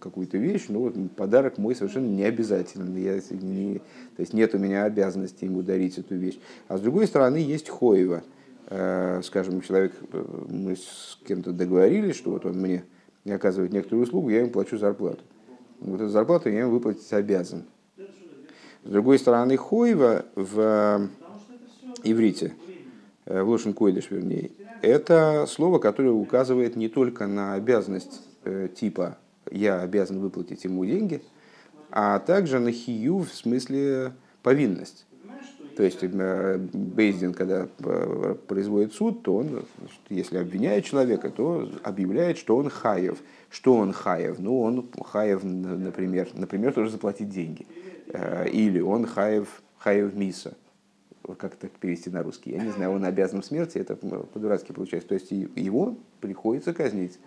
какую-то 0.00 0.38
вещь, 0.38 0.66
ну 0.68 0.80
вот 0.80 0.94
подарок 1.16 1.58
мой 1.58 1.74
совершенно 1.74 2.06
не 2.06 2.24
обязательный. 2.24 3.02
Я 3.02 3.20
не, 3.30 3.78
то 4.16 4.20
есть 4.20 4.32
нет 4.32 4.54
у 4.54 4.58
меня 4.58 4.84
обязанности 4.84 5.44
ему 5.44 5.62
дарить 5.62 5.98
эту 5.98 6.14
вещь. 6.14 6.38
А 6.68 6.78
с 6.78 6.80
другой 6.80 7.06
стороны 7.06 7.36
есть 7.36 7.68
хоева. 7.68 8.22
Э, 8.68 9.20
скажем, 9.22 9.60
человек, 9.60 9.94
э, 10.12 10.24
мы 10.48 10.76
с 10.76 11.18
кем-то 11.26 11.52
договорились, 11.52 12.16
что 12.16 12.30
вот 12.32 12.46
он 12.46 12.60
мне 12.60 12.84
оказывает 13.24 13.72
некоторую 13.72 14.04
услугу, 14.04 14.28
я 14.28 14.40
ему 14.40 14.50
плачу 14.50 14.76
зарплату. 14.76 15.20
Вот 15.80 16.00
эту 16.00 16.08
зарплату 16.08 16.48
я 16.48 16.60
ему 16.60 16.72
выплатить 16.72 17.12
обязан. 17.12 17.64
С 18.84 18.88
другой 18.88 19.18
стороны, 19.18 19.56
хоева 19.56 20.26
в 20.36 21.08
иврите, 22.04 22.54
в 23.24 23.42
Лошен 23.42 23.72
Койдыш, 23.72 24.10
вернее, 24.10 24.52
это 24.80 25.46
слово, 25.48 25.78
которое 25.78 26.10
указывает 26.10 26.76
не 26.76 26.88
только 26.88 27.26
на 27.26 27.54
обязанность 27.54 28.20
типа 28.76 29.18
я 29.50 29.80
обязан 29.80 30.20
выплатить 30.20 30.64
ему 30.64 30.84
деньги, 30.84 31.22
а 31.90 32.18
также 32.18 32.58
на 32.58 32.72
хию 32.72 33.18
в 33.18 33.32
смысле 33.32 34.12
повинность. 34.42 35.06
То 35.76 35.82
есть 35.82 35.98
э, 36.00 36.58
Бейздин, 36.72 37.34
когда 37.34 37.68
э, 37.80 38.34
производит 38.46 38.94
суд, 38.94 39.22
то 39.22 39.36
он, 39.36 39.64
если 40.08 40.38
обвиняет 40.38 40.86
человека, 40.86 41.28
то 41.30 41.70
объявляет, 41.82 42.38
что 42.38 42.56
он 42.56 42.70
хаев. 42.70 43.18
Что 43.50 43.74
он 43.74 43.92
хаев? 43.92 44.38
Ну, 44.38 44.62
он 44.62 44.88
хаев, 45.04 45.44
например, 45.44 46.28
например, 46.32 46.72
тоже 46.72 46.90
заплатить 46.90 47.28
деньги. 47.28 47.66
Э, 48.08 48.48
или 48.48 48.80
он 48.80 49.04
хаев, 49.06 49.62
хаев 49.76 50.14
миса. 50.14 50.56
Как 51.36 51.54
это 51.54 51.68
перевести 51.68 52.08
на 52.08 52.22
русский? 52.22 52.52
Я 52.52 52.62
не 52.62 52.70
знаю, 52.70 52.92
он 52.92 53.04
обязан 53.04 53.42
в 53.42 53.44
смерти, 53.44 53.76
это 53.76 53.96
по-дурацки 53.96 54.72
получается. 54.72 55.08
То 55.08 55.14
есть 55.14 55.30
его 55.30 55.98
приходится 56.20 56.72
казнить. 56.72 57.18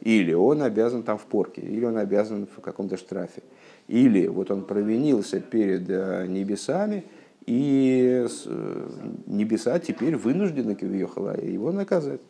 Или 0.00 0.32
он 0.32 0.62
обязан 0.62 1.02
там 1.02 1.18
в 1.18 1.24
порке, 1.24 1.62
или 1.62 1.84
он 1.84 1.96
обязан 1.96 2.46
в 2.46 2.60
каком-то 2.60 2.96
штрафе. 2.96 3.42
Или 3.88 4.26
вот 4.26 4.50
он 4.50 4.64
провинился 4.64 5.40
перед 5.40 5.88
э, 5.88 6.26
небесами, 6.28 7.04
и 7.46 8.26
э, 8.46 8.88
небеса 9.26 9.78
теперь 9.78 10.16
вынуждены 10.16 10.74
Кивьехала 10.74 11.38
его 11.38 11.72
наказать 11.72 12.20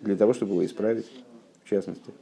для 0.00 0.16
того, 0.16 0.32
чтобы 0.32 0.52
его 0.52 0.64
исправить, 0.64 1.06
в 1.64 1.68
частности. 1.68 2.12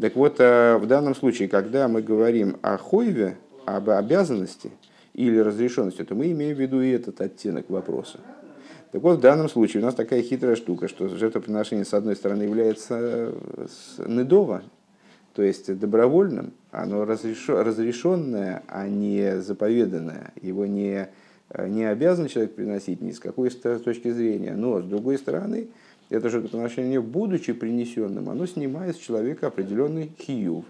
Так 0.00 0.14
вот, 0.14 0.36
э, 0.38 0.76
в 0.76 0.86
данном 0.86 1.14
случае, 1.14 1.48
когда 1.48 1.88
мы 1.88 2.02
говорим 2.02 2.56
о 2.62 2.76
хойве, 2.78 3.36
об 3.64 3.90
обязанности 3.90 4.70
или 5.14 5.38
разрешенности, 5.38 6.04
то 6.04 6.14
мы 6.14 6.30
имеем 6.30 6.56
в 6.56 6.60
виду 6.60 6.80
и 6.80 6.90
этот 6.90 7.20
оттенок 7.20 7.68
вопроса. 7.68 8.20
Так 8.90 9.02
вот, 9.02 9.18
в 9.18 9.20
данном 9.20 9.48
случае 9.48 9.82
у 9.82 9.84
нас 9.84 9.94
такая 9.94 10.22
хитрая 10.22 10.56
штука, 10.56 10.88
что 10.88 11.08
жертвоприношение, 11.08 11.84
с 11.84 11.92
одной 11.92 12.16
стороны, 12.16 12.44
является 12.44 12.96
э, 12.98 13.32
недово, 14.06 14.62
то 15.34 15.42
есть 15.42 15.78
добровольным, 15.78 16.52
оно 16.70 17.04
разрешенное, 17.04 18.62
а 18.66 18.88
не 18.88 19.40
заповеданное. 19.40 20.32
Его 20.40 20.64
не, 20.64 21.08
э, 21.50 21.68
не 21.68 21.84
обязан 21.84 22.28
человек 22.28 22.54
приносить 22.54 23.02
ни 23.02 23.12
с 23.12 23.20
какой 23.20 23.50
точки 23.50 24.10
зрения. 24.10 24.54
Но, 24.54 24.80
с 24.80 24.84
другой 24.84 25.18
стороны, 25.18 25.68
это 26.08 26.30
жертвоприношение, 26.30 27.02
будучи 27.02 27.52
принесенным, 27.52 28.30
оно 28.30 28.46
снимает 28.46 28.96
с 28.96 28.98
человека 28.98 29.48
определенный 29.48 30.10
хиюв. 30.18 30.64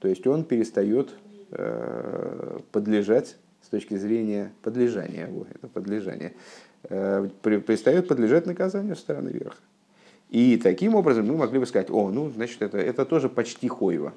То 0.00 0.08
есть 0.08 0.26
он 0.26 0.44
перестает 0.44 1.10
э, 1.50 2.58
подлежать 2.72 3.36
с 3.62 3.68
точки 3.68 3.96
зрения 3.96 4.50
подлежания, 4.62 5.28
это 5.54 5.66
подлежание, 5.68 6.32
предстает 6.82 8.08
подлежать 8.08 8.46
наказанию 8.46 8.96
со 8.96 9.02
стороны 9.02 9.30
верха. 9.30 9.60
И 10.30 10.58
таким 10.58 10.94
образом 10.94 11.26
мы 11.26 11.36
могли 11.36 11.58
бы 11.58 11.66
сказать, 11.66 11.90
о, 11.90 12.10
ну, 12.10 12.30
значит, 12.30 12.60
это, 12.60 12.78
это 12.78 13.04
тоже 13.04 13.28
почти 13.28 13.66
хойва. 13.68 14.12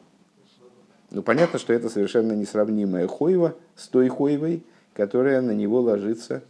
Ну, 1.10 1.24
понятно, 1.24 1.60
что 1.60 1.74
это 1.74 1.90
совершенно 1.90 2.34
несравнимая 2.34 3.08
хойва 3.08 3.56
с 3.76 3.88
той 3.88 4.08
хойвой, 4.10 4.64
которая 4.94 5.42
на 5.42 5.52
него 5.52 5.82
ложится 5.82 6.42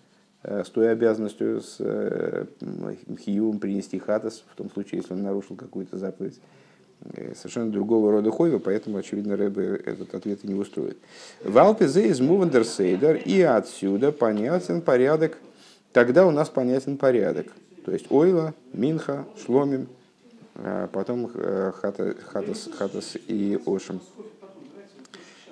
э, 0.44 0.64
с 0.64 0.70
той 0.70 0.92
обязанностью, 0.92 1.62
с 1.62 1.78
э, 1.80 2.46
хиювом 3.20 3.60
принести 3.60 4.00
хатас, 4.00 4.44
в 4.52 4.56
том 4.56 4.70
случае, 4.72 5.02
если 5.02 5.14
он 5.14 5.24
нарушил 5.24 5.56
какую-то 5.56 5.98
заповедь. 5.98 6.40
Совершенно 7.36 7.72
другого 7.72 8.12
рода 8.12 8.30
חובה, 8.30 8.60
поэтому, 8.60 8.98
очевидно, 8.98 9.36
Рэбе 9.36 9.82
этот 9.86 10.14
ответ 10.14 10.44
и 10.44 10.48
не 10.48 10.54
устроит. 10.54 11.00
ועל 11.44 11.58
פי 11.58 11.83
זה 11.83 12.08
איז 12.08 12.20
מובן 12.20 12.58
דער 12.58 12.87
סדר 12.87 13.16
и 13.16 13.42
отсюда 13.42 14.12
понятен 14.12 14.82
порядок 14.82 15.40
тогда 15.94 16.26
у 16.26 16.32
нас 16.32 16.50
понятен 16.50 16.98
порядок. 16.98 17.48
То 17.86 17.92
есть 17.92 18.12
עולה, 18.12 18.54
מנחה, 18.74 19.26
שלמים, 19.44 19.88
а 20.56 20.88
потом 20.88 21.32
э, 21.34 21.72
хата, 21.76 22.16
хатас, 22.32 22.70
хатас 22.78 23.18
и 23.28 23.60
ошим. 23.66 24.02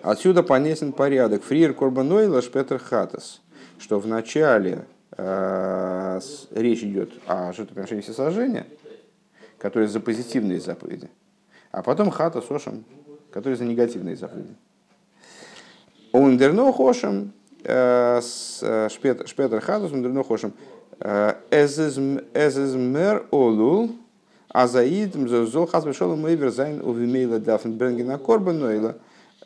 Отсюда 0.01 0.43
понятен 0.43 0.93
порядок. 0.93 1.43
פריער 1.43 1.73
קרבן 1.73 2.11
עולה 2.11 2.41
שפּעטער 2.41 2.79
חטאת. 2.79 3.41
Что 3.79 3.99
вначале 3.99 4.85
э, 5.17 6.19
речь 6.51 6.83
идет 6.83 7.11
о 7.25 7.51
жертвоприношении 7.53 8.01
всесожжения, 8.01 8.67
которые 9.57 9.87
за 9.87 9.99
позитивные 9.99 10.59
заповеди, 10.59 11.09
а 11.71 11.81
потом 11.81 12.11
хата 12.11 12.41
с 12.41 12.51
ошем, 12.51 12.83
которые 13.31 13.57
за 13.57 13.63
негативные 13.63 14.15
заповеди. 14.15 14.55
Ундерно 16.11 16.71
хошем 16.73 17.33
Э, 17.63 18.21
э, 18.61 18.89
Шпетер 18.89 19.59
Хадус, 19.59 19.91
Мудрено 19.91 20.23
Хошем, 20.23 20.53
э, 20.99 21.33
Эзезмер 21.51 23.25
Олул, 23.31 23.91
Азаид, 24.49 25.15
Мзозол, 25.15 25.67
Хасбешол, 25.67 26.15
Мейвер, 26.15 26.51
Зайн, 26.51 26.81
Увимейла, 26.81 27.39
Дафн, 27.39 27.71
Бенгена, 27.71 28.17
Корбан, 28.17 28.59
Нойла, 28.59 28.95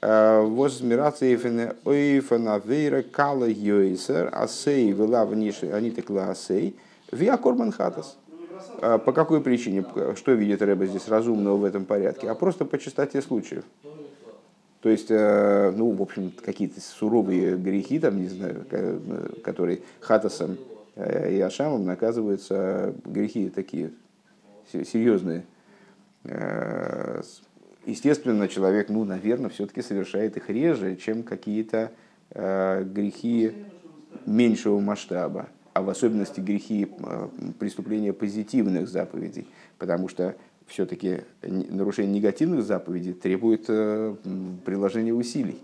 Возмираться 0.01 1.25
Эйфене, 1.25 1.75
Ойфена, 1.85 2.61
Вейра, 2.63 3.03
Кала, 3.03 3.45
Йойсер, 3.45 4.29
Асей, 4.33 4.91
Вела, 4.91 5.25
Вниши, 5.25 5.71
они 5.71 5.91
текла 5.91 6.29
Асей, 6.29 6.75
Виа 7.11 7.37
Корбан 7.37 7.71
Хатас. 7.71 8.17
По 8.81 9.13
какой 9.13 9.39
причине? 9.41 9.85
Что 10.15 10.33
видит 10.33 10.61
Рэба 10.61 10.85
здесь 10.87 11.07
разумного 11.07 11.55
в 11.55 11.63
этом 11.63 11.85
порядке? 11.85 12.29
А 12.29 12.35
просто 12.35 12.65
по 12.65 12.77
частоте 12.77 13.21
случаев. 13.21 13.63
То 14.83 14.89
есть, 14.89 15.09
э, 15.09 15.73
ну, 15.77 15.91
в 15.91 16.01
общем, 16.01 16.33
какие-то 16.43 16.81
суровые 16.81 17.55
грехи, 17.55 17.99
там, 17.99 18.21
не 18.21 18.27
знаю, 18.27 18.65
которые 19.41 19.79
хатасом 20.01 20.57
э, 20.95 21.35
и 21.35 21.39
ашамом 21.39 21.85
наказываются, 21.85 22.93
грехи 23.05 23.49
такие 23.49 23.91
серьезные. 24.69 25.45
Э, 26.25 27.21
естественно, 27.85 28.49
человек, 28.49 28.89
ну, 28.89 29.05
наверное, 29.05 29.49
все-таки 29.49 29.81
совершает 29.81 30.35
их 30.35 30.49
реже, 30.49 30.97
чем 30.97 31.23
какие-то 31.23 31.91
грехи 32.35 33.53
меньшего 34.25 34.79
масштаба, 34.79 35.49
а 35.73 35.83
в 35.83 35.89
особенности 35.89 36.41
грехи 36.41 36.89
преступления 37.59 38.11
позитивных 38.11 38.89
заповедей, 38.89 39.47
потому 39.77 40.09
что 40.09 40.35
все-таки 40.67 41.21
нарушение 41.41 42.13
негативных 42.13 42.63
заповедей 42.63 43.13
требует 43.13 43.65
приложения 43.65 45.13
усилий. 45.13 45.59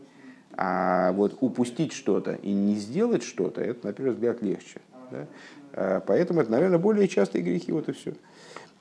А 0.54 1.14
вот 1.14 1.38
упустить 1.40 1.94
что-то 1.94 2.34
и 2.34 2.52
не 2.52 2.76
сделать 2.76 3.24
что-то, 3.24 3.62
это, 3.62 3.88
на 3.88 3.94
первый 3.94 4.14
взгляд, 4.14 4.42
легче. 4.42 4.82
Да? 5.12 6.02
Поэтому 6.06 6.42
это, 6.42 6.52
наверное, 6.52 6.80
более 6.80 7.08
частые 7.08 7.44
грехи, 7.44 7.72
вот 7.72 7.88
и 7.88 7.94
все. 7.94 8.14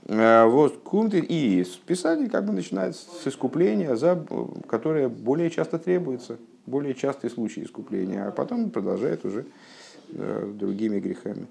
Вот 0.05 0.79
кумты 0.79 1.19
и 1.21 1.65
Писание 1.87 2.31
как 2.31 2.47
бы 2.47 2.53
начинается 2.53 3.07
с 3.23 3.27
искупления, 3.27 3.95
за, 3.95 4.25
которое 4.67 5.09
более 5.09 5.51
часто 5.51 5.79
требуется, 5.79 6.39
более 6.67 6.95
частые 6.95 7.31
случаи 7.31 7.63
искупления, 7.63 8.27
а 8.27 8.31
потом 8.31 8.71
продолжает 8.71 9.25
уже 9.25 9.45
другими 10.11 10.99
грехами. 10.99 11.47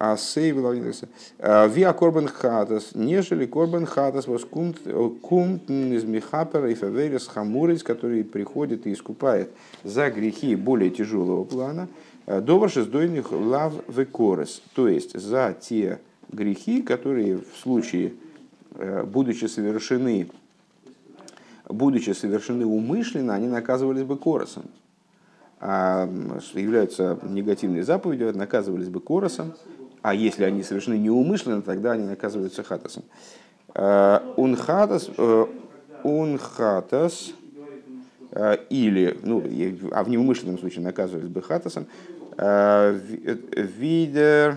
А 0.00 0.16
сей 0.16 0.52
Виа 0.52 1.92
корбан 1.92 2.28
хатас, 2.28 2.94
нежели 2.94 3.46
корбан 3.46 3.84
хатас 3.84 4.26
was 4.28 4.46
кумт 4.48 5.70
из 5.70 6.04
михапер 6.04 6.66
и 6.66 6.74
фаверис 6.74 7.26
хамурис, 7.26 7.82
который 7.82 8.22
приходит 8.22 8.86
и 8.86 8.92
искупает 8.92 9.50
за 9.82 10.08
грехи 10.10 10.54
более 10.54 10.90
тяжелого 10.90 11.42
плана, 11.42 11.88
довар 12.26 12.70
шездойных 12.70 13.32
лав 13.32 13.74
векорес, 13.88 14.62
то 14.74 14.86
есть 14.86 15.18
за 15.18 15.56
те 15.60 15.98
грехи, 16.30 16.82
которые 16.82 17.38
в 17.38 17.56
случае, 17.60 18.12
будучи 19.04 19.46
совершены, 19.46 20.30
будучи 21.68 22.10
совершены 22.10 22.64
умышленно, 22.66 23.34
они 23.34 23.48
наказывались 23.48 24.04
бы 24.04 24.16
коросом. 24.16 24.64
А 25.60 26.08
являются 26.54 27.18
негативной 27.24 27.82
заповедью, 27.82 28.36
наказывались 28.36 28.90
бы 28.90 29.00
коросом, 29.00 29.54
а 30.08 30.14
если 30.14 30.44
они 30.44 30.62
совершены 30.62 30.94
неумышленно, 30.94 31.60
тогда 31.60 31.92
они 31.92 32.06
наказываются 32.06 32.62
хатасом. 32.62 33.04
Э, 33.74 34.20
унхатас, 34.36 35.10
э, 35.14 35.46
унхатас 36.02 37.32
э, 38.30 38.56
или, 38.70 39.18
ну, 39.22 39.42
а 39.92 40.02
в 40.02 40.08
неумышленном 40.08 40.58
случае 40.58 40.82
наказывались 40.82 41.28
бы 41.28 41.42
хатасом, 41.42 41.86
видер 43.58 44.56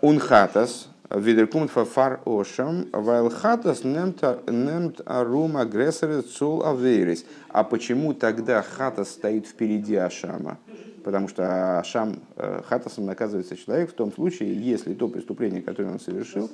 унхатас, 0.00 0.88
Видеркумт 1.10 1.70
фар 1.70 2.20
ошам, 2.24 2.86
вайлхатас 2.92 3.84
немт 3.84 5.00
арум 5.04 5.56
агрессоры 5.58 6.22
цул 6.22 6.64
авейрис. 6.64 7.26
А 7.48 7.64
почему 7.64 8.14
тогда 8.14 8.62
хата 8.62 9.04
стоит 9.04 9.46
впереди 9.46 9.96
Ашама? 9.96 10.56
Потому 11.04 11.28
что 11.28 11.78
Ашам 11.80 12.16
э, 12.36 12.62
хатасом 12.64 13.06
наказывается 13.06 13.56
человек 13.56 13.90
в 13.90 13.94
том 13.94 14.12
случае, 14.12 14.54
если 14.54 14.94
то 14.94 15.08
преступление, 15.08 15.62
которое 15.62 15.90
он 15.92 16.00
совершил, 16.00 16.50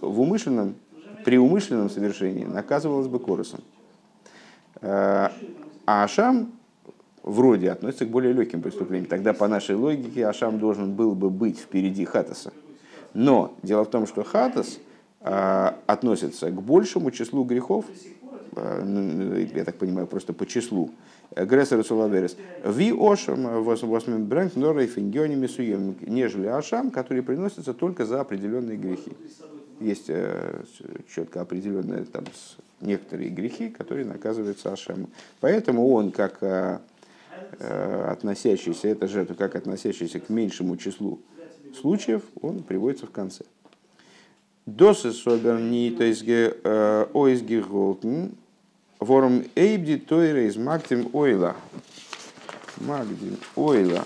в 0.00 0.20
умышленном, 0.20 0.74
при 1.24 1.38
умышленном 1.38 1.90
совершении 1.90 2.44
наказывалось 2.44 3.08
бы 3.08 3.18
коросом. 3.18 3.60
Э, 4.80 5.28
а 5.86 6.04
Ашам 6.04 6.52
вроде 7.22 7.70
относится 7.70 8.06
к 8.06 8.08
более 8.08 8.32
легким 8.32 8.62
преступлениям. 8.62 9.08
Тогда 9.08 9.32
по 9.32 9.48
нашей 9.48 9.76
логике 9.76 10.26
Ашам 10.26 10.58
должен 10.58 10.94
был 10.94 11.14
бы 11.14 11.30
быть 11.30 11.58
впереди 11.58 12.04
хатаса. 12.04 12.52
Но 13.14 13.54
дело 13.62 13.84
в 13.84 13.90
том, 13.90 14.06
что 14.06 14.22
хатас 14.22 14.78
а, 15.20 15.76
относится 15.86 16.50
к 16.50 16.62
большему 16.62 17.10
числу 17.10 17.44
грехов, 17.44 17.84
а, 18.56 18.82
я 19.54 19.64
так 19.64 19.76
понимаю, 19.76 20.06
просто 20.06 20.32
по 20.32 20.46
числу, 20.46 20.90
Грессер 21.36 21.84
Сулаверес, 21.84 22.36
ви 22.64 22.92
ошам 22.92 23.62
восьмым 23.62 24.26
брэнк 24.26 24.56
норой 24.56 24.86
фингиони 24.86 25.46
суем, 25.46 25.96
нежели 26.00 26.46
ашам, 26.46 26.90
которые 26.90 27.22
приносятся 27.22 27.72
только 27.72 28.04
за 28.04 28.20
определенные 28.20 28.76
грехи. 28.76 29.12
Есть 29.78 30.06
э, 30.08 30.62
четко 31.14 31.40
определенные 31.40 32.04
там 32.04 32.24
некоторые 32.80 33.30
грехи, 33.30 33.70
которые 33.70 34.04
наказываются 34.06 34.72
ашамом. 34.72 35.08
Поэтому 35.40 35.88
он, 35.90 36.10
как 36.10 36.38
э, 36.42 36.78
э, 37.58 38.04
относящийся, 38.10 38.88
эта 38.88 39.06
жертва, 39.06 39.34
как 39.34 39.54
относящийся 39.54 40.20
к 40.20 40.28
меньшему 40.28 40.76
числу 40.76 41.20
случаев, 41.80 42.22
он 42.42 42.62
приводится 42.62 43.06
в 43.06 43.10
конце. 43.10 43.44
Досы 44.66 45.12
соберни, 45.12 45.90
то 45.96 46.04
есть 46.04 46.24
ойсги 47.14 47.60
голтен, 47.60 48.32
ворум 49.00 49.44
эйбди 49.56 49.96
тойра 49.96 50.46
из 50.46 50.56
мактим 50.56 51.10
ойла. 51.12 51.56
Магдим 52.76 53.38
ойла. 53.56 54.04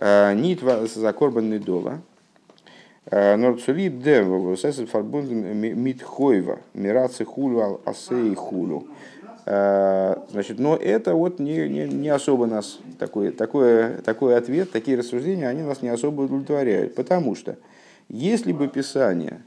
Нит 0.00 0.60
за 0.60 1.12
корбанный 1.12 1.58
дола. 1.58 2.00
Норцулип 3.10 4.00
дева, 4.00 4.56
сесет 4.56 4.88
фарбунден 4.88 5.56
мит 5.56 6.02
хойва, 6.02 6.60
мираци 6.72 7.24
хулу 7.24 7.80
асей 7.84 8.34
хулу. 8.34 8.86
Значит, 9.44 10.60
но 10.60 10.76
это 10.76 11.14
вот 11.14 11.40
не, 11.40 11.68
не, 11.68 11.88
не 11.88 12.08
особо 12.10 12.46
нас, 12.46 12.78
такой, 13.00 13.32
такой, 13.32 13.96
такой 14.04 14.36
ответ, 14.36 14.70
такие 14.70 14.96
рассуждения, 14.96 15.48
они 15.48 15.62
нас 15.62 15.82
не 15.82 15.88
особо 15.88 16.22
удовлетворяют. 16.22 16.94
Потому 16.94 17.34
что 17.34 17.56
если 18.08 18.52
бы 18.52 18.68
Писание 18.68 19.42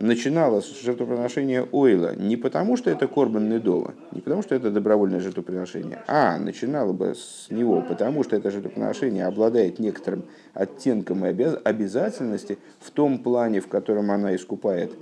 начиналось 0.00 0.66
с 0.66 0.82
жертвоприношения 0.82 1.66
ойла 1.72 2.14
не 2.14 2.36
потому, 2.36 2.76
что 2.76 2.90
это 2.90 3.06
корбан 3.06 3.48
недола, 3.48 3.94
не 4.12 4.20
потому, 4.20 4.42
что 4.42 4.54
это 4.54 4.70
добровольное 4.70 5.20
жертвоприношение, 5.20 6.02
а 6.06 6.38
начинало 6.38 6.92
бы 6.92 7.14
с 7.14 7.46
него, 7.50 7.82
потому 7.82 8.24
что 8.24 8.36
это 8.36 8.50
жертвоприношение 8.50 9.26
обладает 9.26 9.78
некоторым 9.78 10.24
оттенком 10.54 11.24
и 11.24 11.28
обязательности 11.28 12.58
в 12.80 12.90
том 12.90 13.18
плане, 13.18 13.60
в 13.60 13.68
котором 13.68 14.10
она 14.10 14.34
искупает 14.34 14.92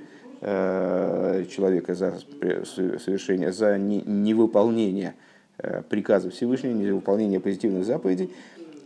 Э, 0.47 1.43
человека 1.51 1.95
за 1.95 2.19
совершение, 2.67 3.51
за 3.51 3.79
невыполнение 3.79 5.15
э, 5.57 5.81
приказов 5.89 6.35
Всевышнего, 6.35 6.73
невыполнение 6.73 7.41
позитивных 7.41 7.87
заповедей. 7.87 8.31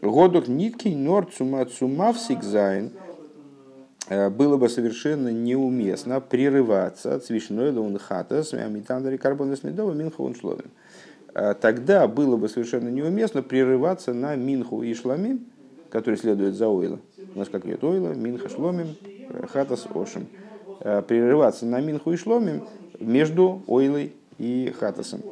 Годок 0.00 0.46
нитки 0.46 0.86
нор 0.86 1.26
цума 1.26 1.66
сигзайн 2.14 2.92
э, 2.94 3.07
было 4.08 4.56
бы 4.56 4.68
совершенно 4.68 5.28
неуместно 5.28 6.20
прерываться 6.20 7.14
от 7.14 7.24
священной 7.24 7.70
лунхата 7.72 8.42
с 8.42 8.54
амитандери 8.54 9.16
карбона 9.16 9.56
снедова 9.56 9.92
минху 9.92 10.32
шломим. 10.34 10.70
Тогда 11.60 12.08
было 12.08 12.36
бы 12.36 12.48
совершенно 12.48 12.88
неуместно 12.88 13.42
прерываться 13.42 14.14
на 14.14 14.34
минху 14.34 14.82
и 14.82 14.94
шламим, 14.94 15.46
который 15.90 16.16
следует 16.16 16.54
за 16.54 16.68
ойла. 16.68 16.98
У 17.34 17.38
нас 17.38 17.48
как 17.48 17.66
идет 17.66 17.84
ойла, 17.84 18.14
минха 18.14 18.48
шломим, 18.48 18.96
хатас 19.52 19.86
ошим. 19.94 20.26
Э, 20.80 21.02
прерываться 21.02 21.66
на 21.66 21.80
Минху 21.80 22.12
и 22.12 22.16
Шломим 22.16 22.62
между 23.00 23.62
Ойлой 23.66 24.12
и 24.38 24.72
Хатасом. 24.78 25.22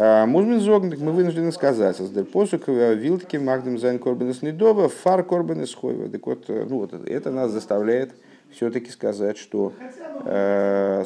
А, 0.00 0.26
מוז 0.26 0.43
מען 0.43 0.60
זאָגן, 0.60 1.00
мы 1.00 1.10
вынуждены 1.10 1.50
сказать, 1.50 1.96
אַז 1.96 2.13
דער 2.13 2.30
פסוק 2.30 2.68
э, 2.68 2.94
וויל 2.94 3.13
טאַקע 3.13 3.36
מקדים 3.36 3.78
זײַן 3.78 3.98
קרבנות 3.98 4.42
נדבה, 4.42 4.88
פאַר 4.88 5.24
קרבנות 5.24 5.74
חובה. 5.74 6.08
Так 6.08 6.24
вот, 6.24 6.44
э, 6.46 6.66
ну 6.70 6.78
вот, 6.78 6.92
это 6.92 7.32
нас 7.32 7.50
заставляет 7.50 8.12
все-таки 8.52 8.92
сказать, 8.92 9.36
что 9.38 9.72
э, 10.24 11.04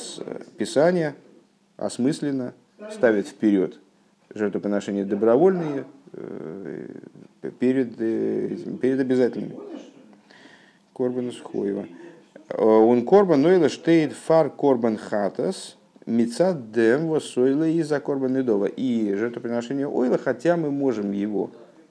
Писание 0.59 1.15
осмысленно 1.79 2.53
ставит 2.91 3.29
вперед 3.29 3.81
жертвоприношения 4.35 5.07
добровольные 5.07 5.87
э, 6.13 6.89
перед, 7.59 7.99
э, 7.99 8.59
перед 8.79 9.01
обязательными. 9.01 9.57
קרבנות 10.93 11.41
חובה. 11.41 11.87
און 12.59 13.07
קרבן 13.07 13.41
עולה 13.41 13.71
שטייט 13.71 14.13
פאַר 14.13 14.51
קרבן 14.51 14.99
חטאת, 14.99 15.79
мецад 16.07 16.73
дем 16.73 17.09
восойла 17.09 17.69
и 17.69 17.83
за 17.83 18.01
корбан 18.01 18.33
недова. 18.35 18.67
И 18.67 19.15
жертвоприношение 19.15 19.87
ойла, 19.89 20.19
хотя 20.19 20.57
мы 20.57 20.71
можем 20.71 21.13
его 21.13 21.51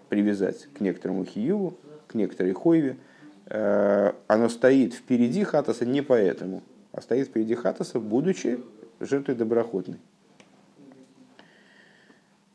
привязать 0.09 0.67
к 0.73 0.81
некоторому 0.81 1.25
хиюву, 1.25 1.77
к 2.07 2.15
некоторой 2.15 2.53
хойве, 2.53 2.97
э, 3.45 4.13
оно 4.27 4.49
стоит 4.49 4.93
впереди 4.93 5.43
хатаса 5.43 5.85
не 5.85 6.01
поэтому, 6.01 6.61
а 6.91 7.01
стоит 7.01 7.27
впереди 7.27 7.55
хатаса, 7.55 7.99
будучи 7.99 8.59
жертвой 8.99 9.35
доброходной. 9.35 9.99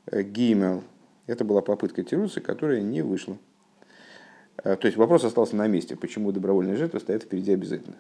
Э, 0.07 0.23
Гимел. 0.23 0.85
Это 1.27 1.45
была 1.45 1.61
попытка 1.61 2.05
Тируса, 2.05 2.41
которая 2.41 2.83
не 2.83 3.03
вышла. 3.03 3.37
Э, 4.63 4.77
то 4.77 4.87
есть 4.87 4.97
вопрос 4.97 5.25
остался 5.25 5.57
на 5.57 5.67
месте, 5.67 5.97
почему 5.97 6.33
добровольная 6.33 6.77
жертва 6.77 6.99
стоит 6.99 7.23
впереди 7.25 7.53
обязательных. 7.53 7.99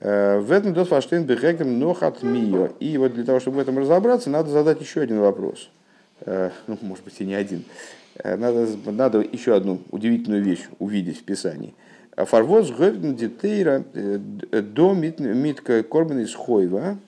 Э, 0.00 0.38
в 0.38 0.52
этом 0.52 0.74
дот 0.74 0.88
фаштейн 0.88 1.24
бехектем 1.24 1.78
нохат 1.78 2.22
мио. 2.22 2.70
И 2.80 2.96
вот 2.98 3.14
для 3.14 3.24
того, 3.24 3.40
чтобы 3.40 3.58
в 3.58 3.60
этом 3.60 3.78
разобраться, 3.78 4.30
надо 4.30 4.50
задать 4.50 4.80
еще 4.80 5.00
один 5.00 5.20
вопрос. 5.20 5.70
Э, 6.20 6.50
ну, 6.66 6.78
может 6.82 7.04
быть, 7.04 7.14
и 7.18 7.24
не 7.24 7.34
один. 7.34 7.64
Надо, 8.24 8.66
надо 8.86 9.20
еще 9.20 9.54
одну 9.54 9.80
удивительную 9.92 10.42
вещь 10.42 10.66
увидеть 10.80 11.20
в 11.20 11.22
Писании. 11.22 11.74
Фарвоз 12.16 12.72
говден 12.72 13.14
детейра 13.14 13.84
до 13.94 14.92
митка 14.92 15.84
корбен 15.84 16.18
из 16.18 16.34
хойва 16.34 16.98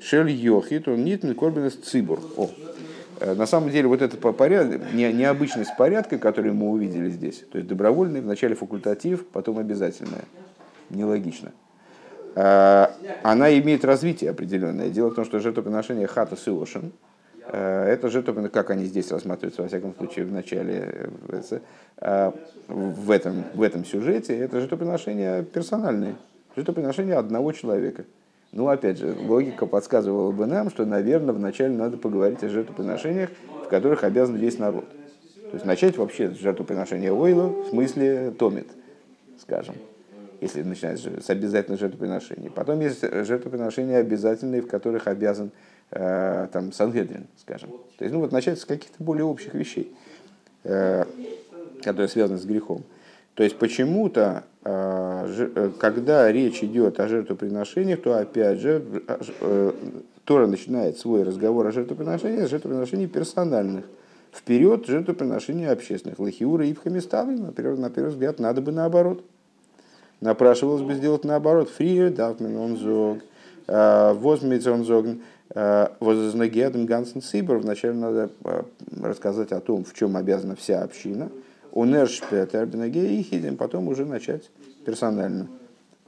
шель 0.00 0.30
йохит 0.30 0.86
он 0.86 1.02
нит 1.02 1.24
корбен 1.36 1.66
из 1.66 1.74
цибур. 1.74 2.20
О, 2.36 2.48
Э, 3.22 3.34
на 3.34 3.46
самом 3.46 3.70
деле, 3.70 3.86
вот 3.86 4.02
эта 4.02 4.16
поряд... 4.16 4.92
не, 4.92 5.12
необычность 5.12 5.76
порядка, 5.76 6.18
который 6.18 6.52
мы 6.52 6.70
увидели 6.70 7.08
здесь, 7.08 7.44
то 7.52 7.58
есть 7.58 7.68
добровольный, 7.68 8.20
вначале 8.20 8.56
факультатив, 8.56 9.24
потом 9.26 9.58
обязательное, 9.58 10.24
нелогично. 10.90 11.52
Э, 12.34 12.86
она 13.22 13.58
имеет 13.58 13.84
развитие 13.84 14.30
определенное. 14.30 14.88
Дело 14.88 15.10
в 15.10 15.14
том, 15.14 15.24
что 15.24 15.40
жертвоприношение 15.40 16.06
хата 16.06 16.36
силошин, 16.36 16.92
э, 17.46 17.84
это 17.88 18.08
жертвоприношение, 18.08 18.52
как 18.52 18.70
они 18.70 18.84
здесь 18.84 19.10
рассматриваются, 19.10 19.62
во 19.62 19.68
всяком 19.68 19.94
случае, 19.94 20.24
в 20.24 20.32
начале, 20.32 21.10
в 22.68 23.10
этом, 23.10 23.44
в 23.54 23.62
этом 23.62 23.84
сюжете, 23.84 24.36
это 24.38 24.60
жертвоприношение 24.60 25.44
персональное, 25.44 26.16
жертвоприношение 26.56 27.16
одного 27.16 27.52
человека– 27.52 28.04
ну, 28.52 28.68
опять 28.68 28.98
же, 28.98 29.16
логика 29.18 29.64
подсказывала 29.64 30.30
бы 30.30 30.44
нам, 30.44 30.68
что, 30.68 30.84
наверное, 30.84 31.34
вначале 31.34 31.74
надо 31.74 31.96
поговорить 31.96 32.44
о 32.44 32.50
жертвоприношениях, 32.50 33.30
в 33.64 33.68
которых 33.68 34.04
обязан 34.04 34.36
весь 34.36 34.58
народ. 34.58 34.84
То 35.50 35.54
есть 35.54 35.64
начать 35.64 35.96
вообще 35.96 36.30
с 36.30 36.38
жертвоприношения 36.38 37.12
ойла, 37.12 37.48
в 37.48 37.68
смысле 37.70 38.30
томит, 38.38 38.68
скажем, 39.40 39.74
если 40.42 40.62
начинать 40.62 40.98
с 41.00 41.30
обязательных 41.30 41.78
жертвоприношений. 41.78 42.50
Потом 42.50 42.80
есть 42.80 43.00
жертвоприношения 43.00 43.98
обязательные, 43.98 44.60
в 44.60 44.66
которых 44.66 45.06
обязан 45.06 45.52
э, 45.92 46.48
там 46.52 46.72
Сангедрин, 46.72 47.26
скажем. 47.38 47.70
То 47.96 48.04
есть, 48.04 48.12
ну 48.12 48.20
вот 48.20 48.32
начать 48.32 48.58
с 48.58 48.64
каких-то 48.64 49.02
более 49.02 49.24
общих 49.24 49.54
вещей, 49.54 49.94
э, 50.64 51.04
которые 51.82 52.08
связаны 52.08 52.40
с 52.40 52.44
грехом. 52.44 52.82
То 53.34 53.44
есть 53.44 53.56
почему-то, 53.56 54.44
а, 54.64 55.26
э, 55.26 55.70
когда 55.78 56.30
речь 56.30 56.62
идет 56.62 56.98
о 56.98 57.08
жертвоприношениях, 57.08 58.02
то 58.02 58.18
опять 58.18 58.58
же 58.58 58.82
э, 59.40 59.72
Тора 60.24 60.46
начинает 60.46 60.98
свой 60.98 61.22
разговор 61.22 61.66
о 61.66 61.72
жертвоприношениях 61.72 62.48
с 62.48 62.50
жертвоприношений 62.50 63.06
персональных. 63.06 63.84
Вперед 64.32 64.86
жертвоприношения 64.86 65.70
общественных. 65.70 66.18
Лахиура 66.18 66.66
и 66.66 66.74
ставили, 67.00 67.38
на 67.38 67.52
первый, 67.52 67.78
на 67.78 67.90
первый 67.90 68.10
взгляд, 68.10 68.38
надо 68.38 68.60
бы 68.60 68.72
наоборот. 68.72 69.24
Напрашивалось 70.22 70.82
бы 70.82 70.94
сделать 70.94 71.24
наоборот. 71.24 71.68
Фриер, 71.68 72.10
дафмен, 72.10 72.56
он 72.56 72.76
зог, 72.78 73.18
а, 73.68 74.14
возмец 74.14 74.66
он 74.66 74.84
зог, 74.84 75.04
а, 75.54 75.92
возознагеден 76.00 76.86
гансен 76.86 77.20
сибор. 77.20 77.58
Вначале 77.58 77.94
надо 77.94 78.30
рассказать 79.02 79.52
о 79.52 79.60
том, 79.60 79.84
в 79.84 79.92
чем 79.92 80.16
обязана 80.16 80.56
вся 80.56 80.82
община– 80.82 81.30
Унершпетер 81.72 82.66
Бенагеихидем, 82.66 83.56
потом 83.56 83.88
уже 83.88 84.04
начать 84.04 84.50
персонально 84.84 85.48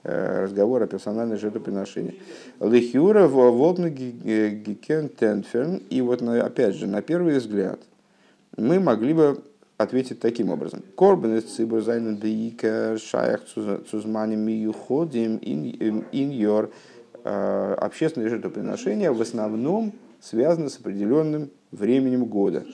э, 0.03 0.45
разговор 0.45 0.83
о 0.83 0.87
персональной 0.87 1.39
жертвоприношении. 1.39 2.21
Лихюра 2.61 3.27
Волтна 3.27 3.89
Гикен 3.89 5.09
Тенферн. 5.09 5.83
И 5.89 6.03
вот 6.03 6.21
опять 6.23 6.75
же, 6.75 6.87
на 6.87 7.01
первый 7.01 7.39
взгляд, 7.39 7.81
мы 8.59 8.79
могли 8.79 9.15
бы 9.15 9.43
ответить 9.77 10.21
таким 10.21 10.51
образом. 10.51 10.83
Корбен 10.97 11.37
из 11.37 11.45
Цибур 11.45 11.83
Зайна 11.83 12.17
Дейка 12.17 12.97
Шаях 12.99 13.43
Цузмани 13.45 14.37
Миюходим 14.37 15.39
ин 15.43 16.31
Йор. 16.31 16.71
Э, 17.25 17.75
общественные 17.79 18.29
жертвоприношения 18.29 19.11
в 19.11 19.21
основном 19.21 19.95
связаны 20.21 20.69
с 20.69 20.79
определенным 20.79 21.51
временем 21.71 22.27
года 22.27 22.65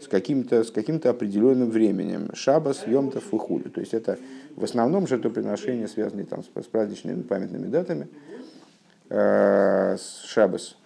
с 0.00 0.08
каким-то 0.08 0.62
с 0.62 0.70
каким-то 0.70 1.10
определенным 1.10 1.70
временем. 1.70 2.30
Шабас, 2.34 2.86
Йомтов 2.86 3.32
и. 3.32 3.70
То 3.70 3.80
есть 3.80 3.94
это 3.94 4.18
в 4.54 4.64
основном 4.64 5.06
жертвоприношения, 5.06 5.86
связанные 5.86 6.26
там, 6.26 6.42
с, 6.42 6.66
праздничными 6.66 7.22
памятными 7.22 7.66
датами. 7.66 8.08
Э, 9.08 9.96
Шабас, 10.26 10.76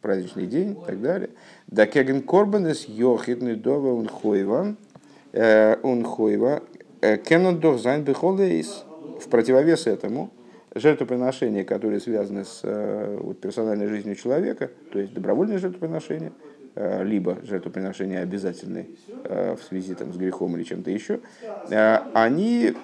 праздничный 0.00 0.46
день 0.46 0.72
и 0.72 0.86
так 0.86 1.00
далее. 1.00 1.30
דאַקעגן 1.66 1.86
קרבנות 1.86 2.22
יחיד 2.22 2.86
נדבה 2.86 3.54
און 3.54 3.92
חובה 3.92 4.76
э, 5.32 5.76
унхойва 5.82 6.62
э, 7.00 7.16
קענען 7.18 7.60
דאָך 7.60 7.80
זײַן 7.80 8.04
בכל 8.04 8.50
עת. 8.50 8.84
В 9.20 9.28
противовес 9.28 9.86
этому 9.86 10.30
жертвоприношения, 10.74 11.64
которые 11.64 12.00
связаны 12.00 12.44
с 12.44 12.62
вот, 13.20 13.40
персональной 13.40 13.86
жизнью 13.86 14.14
человека, 14.14 14.70
то 14.92 14.98
есть 14.98 15.12
добровольное 15.12 15.58
жертвоприношение– 15.58 16.32
Э, 16.76 17.02
либо 17.02 17.36
жертвоприношения 17.42 18.22
обязательные 18.22 18.86
э, 19.24 19.56
в 19.56 19.62
связи 19.64 19.94
там, 19.94 20.12
с 20.12 20.16
грехом 20.16 20.56
или 20.56 20.62
чем-то 20.62 20.90
еще, 20.90 21.18
э, 21.68 21.98
они 22.14 22.74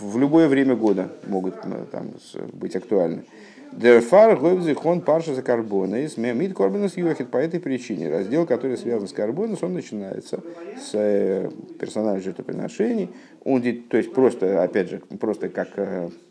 в 0.00 0.18
любое 0.18 0.48
время 0.48 0.74
года 0.74 1.10
могут 1.26 1.60
там, 1.90 2.14
быть 2.54 2.74
актуальны. 2.74 3.24
Дерфар 3.72 4.36
Гойвзихон 4.36 5.00
Парша 5.00 5.34
за 5.34 5.42
Карбонес, 5.42 6.16
Мемид 6.16 6.54
Корбанес 6.54 6.96
Йохит 6.96 7.30
по 7.30 7.36
этой 7.36 7.60
причине. 7.60 8.10
Раздел, 8.10 8.46
который 8.46 8.76
связан 8.76 9.08
с 9.08 9.12
Карбонес, 9.12 9.62
он 9.62 9.74
начинается 9.74 10.42
с 10.76 11.50
персональных 11.78 12.24
жертвоприношений. 12.24 13.10
Он, 13.44 13.62
то 13.62 13.96
есть 13.96 14.12
просто, 14.12 14.62
опять 14.62 14.90
же, 14.90 14.98
просто 15.20 15.48
как 15.48 15.68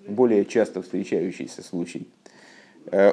более 0.07 0.45
часто 0.45 0.81
встречающийся 0.81 1.63
случай. 1.63 2.07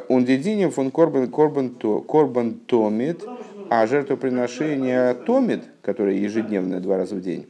Он 0.08 0.24
дединем 0.24 0.70
фон 0.70 0.90
Корбан 0.90 1.28
Корбан 1.28 2.54
Томит 2.66 3.24
а 3.70 3.86
жертвоприношение 3.86 5.14
томит, 5.14 5.64
которое 5.82 6.16
ежедневное 6.16 6.80
два 6.80 6.96
раза 6.96 7.14
в 7.14 7.20
день, 7.20 7.46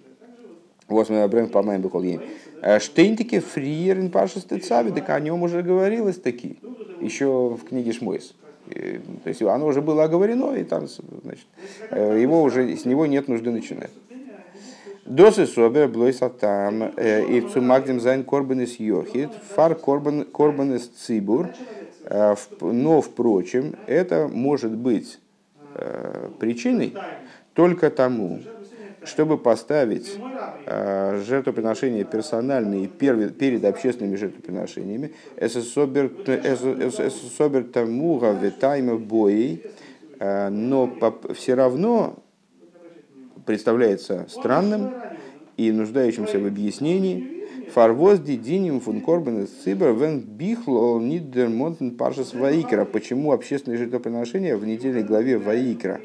вот 0.88 1.08
мы 1.08 1.22
обрем 1.22 1.48
по 1.48 1.62
моим 1.62 1.82
бихольем. 1.82 2.22
Э, 2.64 2.80
Штейнтики 2.80 3.40
фриерин 3.40 4.10
пашес 4.10 4.44
тецави, 4.44 4.90
так 4.90 5.10
о 5.10 5.20
нем 5.20 5.42
уже 5.42 5.62
говорилось 5.62 6.16
таки, 6.16 6.56
еще 6.98 7.26
в 7.60 7.68
книге 7.68 7.92
Шмойс. 7.92 8.34
Э, 8.70 9.00
то 9.22 9.28
есть 9.28 9.42
оно 9.42 9.66
уже 9.66 9.82
было 9.82 10.04
оговорено, 10.04 10.54
и 10.54 10.64
там, 10.64 10.86
значит, 10.88 11.46
э, 11.90 12.18
его 12.18 12.42
уже, 12.42 12.74
с 12.74 12.86
него 12.86 13.04
нет 13.04 13.28
нужды 13.28 13.50
начинать. 13.50 13.90
Досы 15.04 15.46
собер 15.46 15.88
блойса 15.88 16.30
там 16.30 16.88
и 16.88 17.40
в 17.40 17.52
цумагдем 17.52 18.00
зайн 18.00 18.24
корбанес 18.24 18.76
йохит, 18.80 19.28
фар 19.54 19.74
корбанес 19.74 20.86
цибур, 20.86 21.50
но, 22.62 23.02
впрочем, 23.02 23.74
это 23.86 24.30
может 24.32 24.72
быть 24.72 25.18
Э, 25.76 26.28
причиной 26.38 26.94
только 27.52 27.90
тому, 27.90 28.40
чтобы 29.04 29.38
поставить 29.38 30.18
э, 30.66 31.22
жертвоприношения 31.26 32.04
персональные 32.04 32.88
перед 32.88 33.64
общественными 33.64 34.16
жертвоприношениями, 34.16 35.12
эсособер 35.36 36.10
тамуга 37.64 38.32
ветайма 38.32 38.96
бои, 38.96 39.58
э, 40.18 40.48
но 40.48 40.90
все 41.34 41.54
равно 41.54 42.16
представляется 43.46 44.26
странным 44.28 44.92
и 45.56 45.70
нуждающимся 45.70 46.38
в 46.38 46.46
объяснении, 46.46 47.34
Фарвоз 47.74 48.20
дидиним 48.20 48.80
фун 48.80 49.00
корбен 49.00 49.48
цибер 49.64 49.94
вен 49.94 50.20
бихло 50.20 51.00
нидермонтен 51.00 51.96
паршас 51.96 52.32
ваикра. 52.32 52.84
Почему 52.84 53.32
общественные 53.32 53.78
жертвоприношения 53.78 54.56
в 54.56 54.64
недельной 54.64 55.02
главе 55.02 55.38
ваикра 55.38 56.00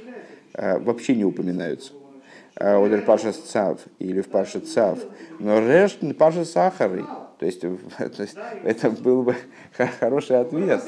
э, 0.54 0.80
вообще 0.80 1.16
не 1.16 1.26
упоминаются? 1.26 1.94
Э, 2.60 2.76
Одер 2.86 3.02
паршас 3.02 3.38
цав 3.38 3.80
или 4.00 4.22
в 4.22 4.28
парше 4.28 4.60
цав. 4.60 5.00
Но 5.40 5.60
решт 5.60 6.00
парша 6.18 6.44
сахары. 6.44 7.06
То 7.40 7.46
есть, 7.46 7.62
то 7.98 8.22
есть 8.22 8.36
это 8.64 8.90
был 8.90 9.24
бы 9.24 9.36
хороший 10.00 10.40
ответ, 10.42 10.84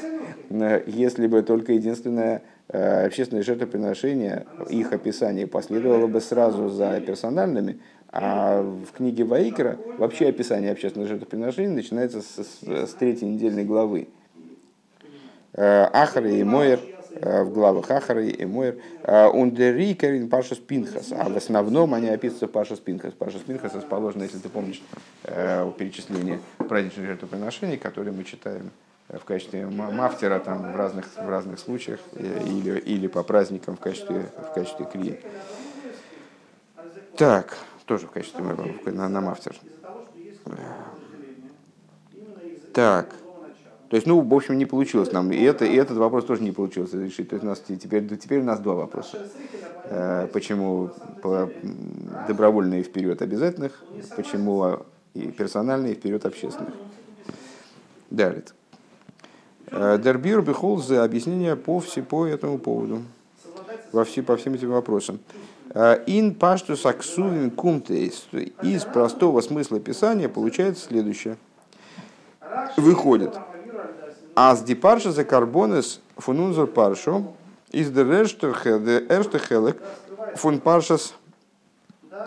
если 0.86 1.26
бы 1.26 1.42
только 1.42 1.72
единственное 1.72 2.42
э, 2.68 3.06
общественное 3.06 3.42
жертвоприношение, 3.42 4.44
их 4.68 4.92
описание 4.92 5.46
последовало 5.46 6.06
бы 6.08 6.20
сразу 6.20 6.68
за 6.68 7.00
персональными, 7.00 7.80
а 8.10 8.60
в 8.60 8.92
книге 8.94 9.24
Ваикра 9.24 9.78
вообще 9.96 10.28
описание 10.28 10.72
общественных 10.72 11.08
жертвоприношений 11.08 11.74
начинается 11.74 12.20
с, 12.20 12.44
с, 12.44 12.90
с 12.90 12.94
третьей 12.94 13.28
недельной 13.28 13.64
главы. 13.64 14.08
Э, 15.54 15.84
Ахары 15.92 16.36
и 16.36 16.44
Моер, 16.44 16.80
э, 16.80 16.91
в 17.20 17.50
главах 17.50 17.90
Ахары 17.90 18.28
и 18.28 18.44
Моер, 18.44 18.78
э, 19.02 19.26
Ундери 19.28 19.94
Карин 19.94 20.28
Пашас 20.28 20.58
Пинхас, 20.58 21.12
а 21.12 21.28
в 21.28 21.36
основном 21.36 21.94
они 21.94 22.08
описываются 22.08 22.48
Пашас 22.48 22.78
Пинхас. 22.78 23.12
Пашас 23.12 23.42
Пинхас 23.42 23.74
расположено, 23.74 24.22
если 24.22 24.38
ты 24.38 24.48
помнишь, 24.48 24.82
перечисление 25.24 26.40
праздничных 26.56 27.06
жертвоприношений, 27.06 27.76
которые 27.76 28.14
мы 28.14 28.24
читаем 28.24 28.70
в 29.08 29.24
качестве 29.24 29.66
мафтера 29.66 30.38
там, 30.38 30.72
в, 30.72 30.76
разных, 30.76 31.06
в 31.18 31.28
разных 31.28 31.58
случаях 31.58 32.00
или, 32.16 32.78
или 32.78 33.06
по 33.06 33.22
праздникам 33.22 33.76
в 33.76 33.80
качестве, 33.80 34.26
в 34.50 34.54
качестве 34.54 34.86
крии. 34.86 35.20
Так, 37.16 37.58
тоже 37.84 38.06
в 38.06 38.10
качестве 38.10 38.42
на, 38.86 39.08
на 39.08 39.30
автор. 39.30 39.54
Так. 42.72 43.21
То 43.92 43.96
есть, 43.96 44.06
ну, 44.06 44.22
в 44.22 44.34
общем, 44.34 44.56
не 44.56 44.64
получилось 44.64 45.12
нам. 45.12 45.32
И, 45.32 45.42
это, 45.42 45.66
и 45.66 45.76
этот 45.76 45.98
вопрос 45.98 46.24
тоже 46.24 46.42
не 46.42 46.50
получилось 46.50 46.94
решить. 46.94 47.28
То 47.28 47.34
есть 47.34 47.44
у 47.44 47.46
нас 47.46 47.60
теперь, 47.60 48.08
теперь 48.16 48.40
у 48.40 48.42
нас 48.42 48.58
два 48.58 48.72
вопроса. 48.72 49.18
Э, 49.84 50.28
почему 50.32 50.92
добровольные 52.26 52.84
вперед 52.84 53.20
обязательных, 53.20 53.84
почему 54.16 54.78
и 55.12 55.30
персональные 55.30 55.92
вперед 55.92 56.24
общественных. 56.24 56.72
Далее. 58.08 58.44
Дербир 59.70 60.40
Бехол 60.40 60.78
за 60.78 61.04
объяснение 61.04 61.54
по, 61.54 61.78
все, 61.80 62.02
по 62.02 62.24
этому 62.24 62.56
поводу. 62.56 63.02
во 63.92 64.04
все, 64.04 64.22
по 64.22 64.38
всем 64.38 64.54
этим 64.54 64.70
вопросам. 64.70 65.18
Ин 66.06 66.34
паштус 66.34 66.86
аксувин 66.86 67.50
кумтейс. 67.50 68.26
Из 68.62 68.84
простого 68.84 69.42
смысла 69.42 69.80
Писания 69.80 70.30
получается 70.30 70.86
следующее. 70.86 71.36
Выходит. 72.78 73.38
Аз 74.44 74.64
ди 74.64 74.74
парша 74.74 75.10
за 75.12 75.24
карбонес 75.24 76.00
фунунзор 76.18 76.66
паршу 76.66 77.24
из 77.70 77.90
erste 77.90 79.38
Helek 79.48 79.76
von 80.34 80.60
Parshas 80.60 81.12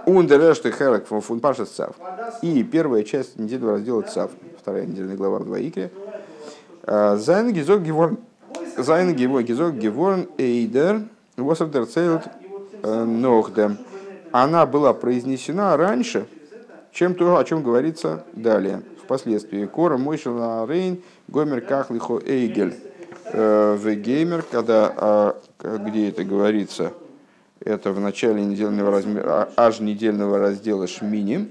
und 0.06 0.30
der 0.30 0.39
erste 0.39 0.69
Helek 0.69 1.06
von 1.10 1.41
Parshas 1.41 1.75
Цав. 1.75 1.93
И 2.41 2.63
первая 2.63 3.04
часть 3.04 3.38
недельного 3.38 3.73
раздела 3.73 4.01
Цав, 4.04 4.32
вторая 4.58 4.86
недельная 4.86 5.17
глава 5.17 5.39
в 5.39 5.49
Ваикре. 5.49 5.91
Зайн 6.88 7.51
Гизок 7.51 7.82
Геворн 7.82 8.17
Зайн 8.78 9.13
Гизок 9.13 9.75
Геворн 9.75 10.30
Эйдер 10.38 11.01
Восердер 11.36 11.86
Цейлт 11.86 12.23
Нохдем. 12.82 13.78
Она 14.32 14.65
была 14.65 14.93
произнесена 14.93 15.75
раньше, 15.75 16.28
чем 16.93 17.13
то, 17.13 17.36
о 17.36 17.43
чем 17.43 17.62
говорится 17.62 18.23
далее, 18.32 18.84
впоследствии. 19.06 19.65
Кора 19.65 19.98
Мойшел 19.98 20.68
Рейн 20.68 21.02
Гомер 21.28 21.62
Кахлихо 21.62 22.20
Эйгель 22.26 22.76
в 23.32 23.96
Геймер, 23.96 24.44
когда, 24.44 24.94
а, 24.96 25.41
где 25.60 26.10
это 26.10 26.24
говорится, 26.24 26.94
это 27.60 27.91
в 27.91 28.00
начале 28.00 28.44
недельного, 28.44 28.91
размера, 28.91 29.50
аж 29.58 29.80
недельного 29.80 30.38
раздела 30.38 30.88
Шмини, 30.88 31.50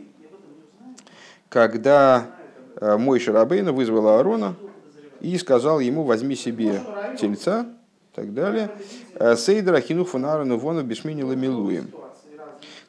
когда 1.48 2.30
а, 2.76 2.96
мой 2.96 3.18
Шарабейна 3.18 3.72
вызвал 3.72 4.08
Аарона 4.08 4.54
и 5.20 5.36
сказал 5.38 5.80
ему, 5.80 6.04
возьми 6.04 6.36
себе 6.36 6.80
тельца, 7.20 7.66
и 8.12 8.16
так 8.16 8.32
далее, 8.32 8.70
Сейдра 9.36 9.80
Хинух 9.80 10.10
Фунарину 10.10 10.56
Вону 10.56 10.84
Бешмини 10.84 11.22
Ламилуем. 11.22 11.90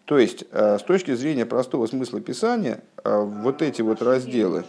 То 0.05 0.19
есть, 0.19 0.45
с 0.51 0.83
точки 0.83 1.15
зрения 1.15 1.47
простого 1.47 1.87
смысла 1.87 2.21
Писания, 2.21 2.83
вот 3.05 3.61
эти 3.61 3.81
вот 3.81 4.01
разделы, 4.01 4.65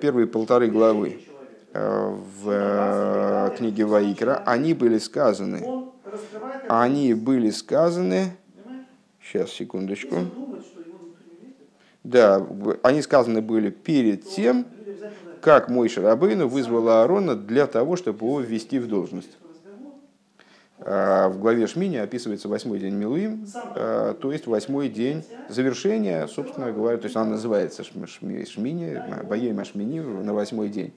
первые 0.00 0.26
полторы 0.26 0.68
главы, 0.68 1.20
в 1.72 2.48
э, 2.50 3.50
книге 3.56 3.84
Ваикра, 3.86 4.42
они 4.46 4.74
были 4.74 4.98
сказаны, 4.98 5.74
они 6.68 7.14
были 7.14 7.50
сказаны, 7.50 8.36
сейчас, 9.20 9.50
секундочку, 9.50 10.30
да, 12.04 12.46
они 12.82 13.02
сказаны 13.02 13.40
были 13.42 13.70
перед 13.70 14.26
тем, 14.28 14.66
как 15.40 15.68
мой 15.68 15.88
Шарабейну 15.88 16.48
вызвал 16.48 16.88
Аарона 16.88 17.34
для 17.34 17.66
того, 17.66 17.96
чтобы 17.96 18.26
его 18.26 18.40
ввести 18.40 18.78
в 18.78 18.86
должность. 18.88 19.38
А, 20.80 21.28
в 21.28 21.38
главе 21.38 21.66
Шмини 21.66 21.96
описывается 21.96 22.48
восьмой 22.48 22.78
день 22.78 22.94
Милуим, 22.94 23.46
а, 23.74 24.14
то 24.14 24.32
есть 24.32 24.46
восьмой 24.46 24.88
день 24.88 25.24
завершения, 25.48 26.26
собственно 26.26 26.72
говоря, 26.72 26.98
то 26.98 27.04
есть 27.04 27.16
она 27.16 27.30
называется 27.30 27.84
Шмини, 27.84 29.02
Боей 29.24 29.52
Машмини 29.52 30.00
на 30.00 30.34
восьмой 30.34 30.68
день. 30.68 30.92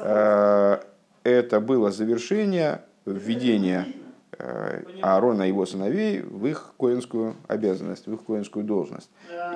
Э, 0.00 0.78
это 1.22 1.60
было 1.60 1.90
завершение 1.90 2.82
введения 3.06 3.86
э, 3.86 4.03
Аарона 5.02 5.42
и 5.42 5.48
его 5.48 5.66
сыновей 5.66 6.20
в 6.20 6.46
их 6.46 6.74
коинскую 6.78 7.36
обязанность, 7.48 8.06
в 8.06 8.14
их 8.14 8.24
коинскую 8.24 8.64
должность. 8.64 9.10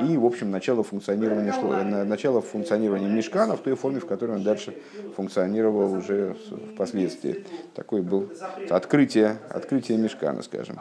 И, 0.09 0.17
в 0.17 0.25
общем, 0.25 0.51
начало 0.51 0.83
функционирования, 0.83 2.05
начало 2.05 2.41
функционирования 2.41 3.09
Мешкана 3.09 3.57
в 3.57 3.61
той 3.61 3.75
форме, 3.75 4.01
в 4.01 4.07
которой 4.07 4.37
он 4.37 4.43
дальше 4.43 4.75
функционировал 5.17 5.93
уже 5.95 6.37
впоследствии. 6.75 7.45
Такое 7.75 8.03
был 8.03 8.31
открытие, 8.71 9.39
открытие 9.51 9.99
Мешкана, 9.99 10.43
скажем. 10.43 10.79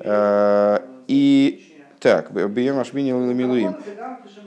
Э, 0.00 0.78
и 1.08 1.71
так, 2.02 2.32
бьем 2.32 2.80
ашмини 2.80 3.12
милуим. 3.12 3.76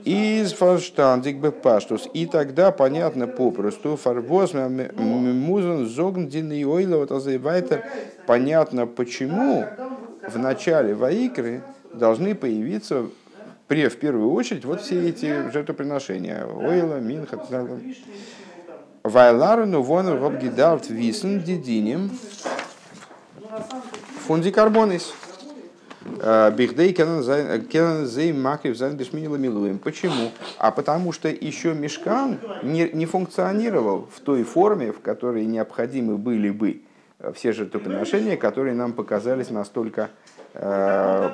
Из 0.04 0.52
фарштандик 0.52 1.38
бепаштус. 1.38 2.06
И 2.12 2.26
тогда 2.26 2.70
понятно 2.70 3.26
попросту, 3.26 3.96
фарбоз 3.96 4.52
музон 4.52 5.86
зогндин 5.86 6.52
и 6.52 6.64
ойла 6.64 6.98
вот 6.98 7.12
азайвайтер. 7.12 7.82
Понятно, 8.26 8.86
почему 8.86 9.64
в 10.28 10.38
начале 10.38 10.94
Ваикры 10.94 11.62
должны 11.94 12.34
появиться 12.34 13.06
при, 13.68 13.88
в 13.88 13.96
первую 13.96 14.32
очередь 14.32 14.66
вот 14.66 14.82
все 14.82 15.08
эти 15.08 15.50
жертвоприношения. 15.50 16.44
Ойла, 16.44 17.00
Минха, 17.00 17.40
Вайларну 19.02 19.80
вон 19.80 20.08
роб 20.08 20.34
висен 20.90 21.40
дидиним 21.40 22.10
фундикарбонис. 24.26 25.14
Бихдей 26.56 26.92
Кензей 26.92 28.32
Макрив 28.32 28.76
Занбешминила 28.76 29.36
Милуем. 29.36 29.78
Почему? 29.78 30.30
А 30.58 30.70
потому 30.70 31.12
что 31.12 31.28
еще 31.28 31.74
Мешкан 31.74 32.38
не, 32.62 32.88
не 32.92 33.06
функционировал 33.06 34.08
в 34.14 34.20
той 34.20 34.44
форме, 34.44 34.92
в 34.92 35.00
которой 35.00 35.44
необходимы 35.44 36.16
были 36.16 36.50
бы 36.50 36.82
все 37.34 37.52
жертвоприношения, 37.52 38.36
которые 38.36 38.74
нам 38.74 38.92
показались 38.92 39.50
настолько 39.50 40.10
э, 40.54 41.30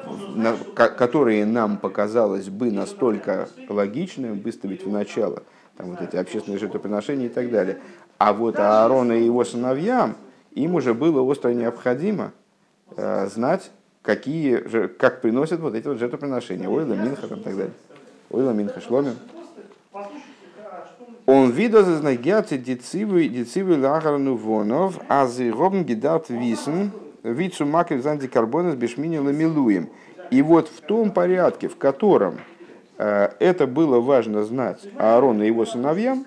которые 0.74 1.44
нам 1.44 1.76
показалось 1.76 2.48
бы 2.48 2.70
настолько 2.70 3.48
логичным 3.68 4.40
выставить 4.40 4.84
в 4.84 4.90
начало, 4.90 5.42
там 5.76 5.90
вот 5.90 6.00
эти 6.02 6.16
общественные 6.16 6.58
жертвоприношения 6.58 7.26
и 7.26 7.30
так 7.30 7.50
далее. 7.50 7.78
А 8.18 8.32
вот 8.32 8.58
Аарона 8.58 9.12
и 9.12 9.24
его 9.24 9.44
сыновьям, 9.44 10.16
им 10.52 10.74
уже 10.74 10.94
было 10.94 11.20
остро 11.22 11.50
необходимо 11.50 12.32
э, 12.96 13.26
знать 13.26 13.70
какие, 14.02 14.66
же 14.68 14.88
как 14.88 15.20
приносят 15.20 15.60
вот 15.60 15.74
эти 15.74 15.86
вот 15.86 15.98
жертвоприношения. 15.98 16.68
Ойла, 16.68 16.94
Минха 16.94 17.26
и 17.26 17.28
так 17.28 17.56
далее. 17.56 17.72
Ойла, 18.30 18.50
Минха, 18.50 18.80
Шломин. 18.80 19.14
Он 21.26 21.50
видел 21.50 21.84
за 21.84 21.96
знагиаты 21.96 22.58
децивы, 22.58 23.28
децивы 23.28 23.78
лагарну 23.78 24.34
вонов, 24.34 24.98
а 25.08 25.26
за 25.26 25.50
робн 25.52 25.84
гидат 25.84 26.28
висен, 26.30 26.90
вицу 27.22 27.64
макев 27.64 28.02
занди 28.02 28.26
карбонес 28.26 28.74
бешмини 28.74 29.18
ламилуем. 29.18 29.88
И 30.30 30.42
вот 30.42 30.68
в 30.68 30.80
том 30.80 31.12
порядке, 31.12 31.68
в 31.68 31.76
котором 31.76 32.40
э, 32.98 33.28
это 33.38 33.66
было 33.66 34.00
важно 34.00 34.44
знать 34.44 34.80
Аарону 34.98 35.44
и 35.44 35.46
его 35.46 35.64
сыновьям, 35.64 36.26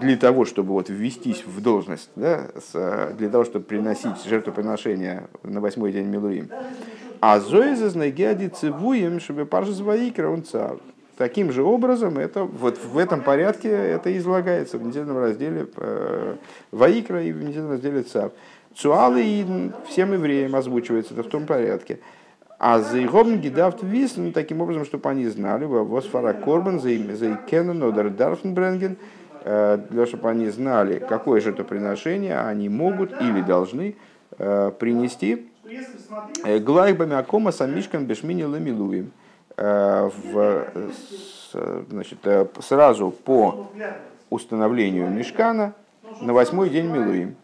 для 0.00 0.16
того, 0.16 0.44
чтобы 0.44 0.72
вот 0.72 0.88
ввестись 0.88 1.44
в 1.44 1.60
должность, 1.60 2.10
да, 2.16 2.48
с, 2.72 3.14
для 3.16 3.28
того, 3.28 3.44
чтобы 3.44 3.64
приносить 3.64 4.24
жертвоприношения 4.24 5.28
на 5.42 5.60
восьмой 5.60 5.92
день 5.92 6.06
Милуим. 6.06 6.50
А 7.20 7.40
Зоиза 7.40 7.88
знагиади 7.88 8.48
цивуем, 8.48 9.20
чтобы 9.20 9.44
ваикра 9.44 10.28
он 10.28 10.44
цар. 10.44 10.78
Таким 11.16 11.50
же 11.50 11.62
образом, 11.62 12.18
это, 12.18 12.44
вот 12.44 12.78
в 12.78 12.98
этом 12.98 13.22
порядке 13.22 13.70
это 13.70 14.14
излагается 14.18 14.76
в 14.76 14.82
недельном 14.82 15.16
разделе 15.16 15.66
э, 15.76 16.36
Ваикра 16.72 17.22
и 17.22 17.32
в 17.32 17.42
недельном 17.42 17.70
разделе 17.72 18.02
Цав. 18.02 18.32
Цуалы 18.74 19.24
и 19.24 19.70
всем 19.88 20.12
евреям 20.12 20.54
озвучивается 20.54 21.14
это 21.14 21.22
в 21.22 21.28
том 21.28 21.46
порядке. 21.46 22.00
А 22.58 22.80
за 22.80 23.02
Игом 23.02 23.38
Гидавт 23.38 23.80
таким 24.34 24.60
образом, 24.60 24.84
чтобы 24.84 25.08
они 25.08 25.26
знали, 25.28 25.64
Восфара 25.64 26.34
Корбан, 26.34 26.80
за 26.80 26.94
Икенен, 26.94 27.82
Одер 27.82 28.10
Дарфенбренген, 28.10 28.98
Э, 29.48 29.78
для 29.90 30.06
чтобы 30.06 30.28
они 30.28 30.48
знали, 30.48 30.98
какое 30.98 31.40
же 31.40 31.50
это 31.50 31.62
приношение 31.62 32.36
они 32.40 32.68
могут 32.68 33.12
или 33.20 33.40
должны 33.42 33.94
э, 34.38 34.72
принести 34.76 35.46
э, 36.44 36.58
глайбами 36.58 37.14
акома 37.14 37.52
самишкан 37.52 38.06
бешмини 38.06 38.42
ламилуем 38.42 39.12
значит, 41.88 42.18
сразу 42.60 43.12
по 43.12 43.70
установлению 44.30 45.08
мешкана 45.10 45.74
на 46.20 46.34
восьмой 46.34 46.68
день 46.68 46.86
Милуим. 46.86 47.36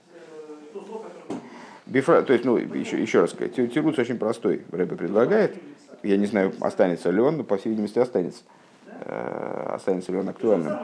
Бифра, 1.87 2.21
то 2.23 2.33
есть, 2.35 2.45
ну, 2.45 2.57
еще, 2.57 3.01
еще 3.01 3.21
раз 3.21 3.31
сказать, 3.31 3.55
тирус 3.55 3.97
очень 3.97 4.19
простой, 4.19 4.62
Рэбе 4.73 4.97
предлагает. 4.97 5.57
Я 6.03 6.19
не 6.19 6.27
знаю, 6.27 6.53
останется 6.61 7.11
ли 7.11 7.21
он, 7.21 7.38
но, 7.38 7.45
по 7.45 7.57
всей 7.57 7.71
видимости, 7.71 7.99
останется. 7.99 8.43
Останется 9.71 10.12
ли 10.12 10.19
он 10.19 10.29
актуальным. 10.29 10.77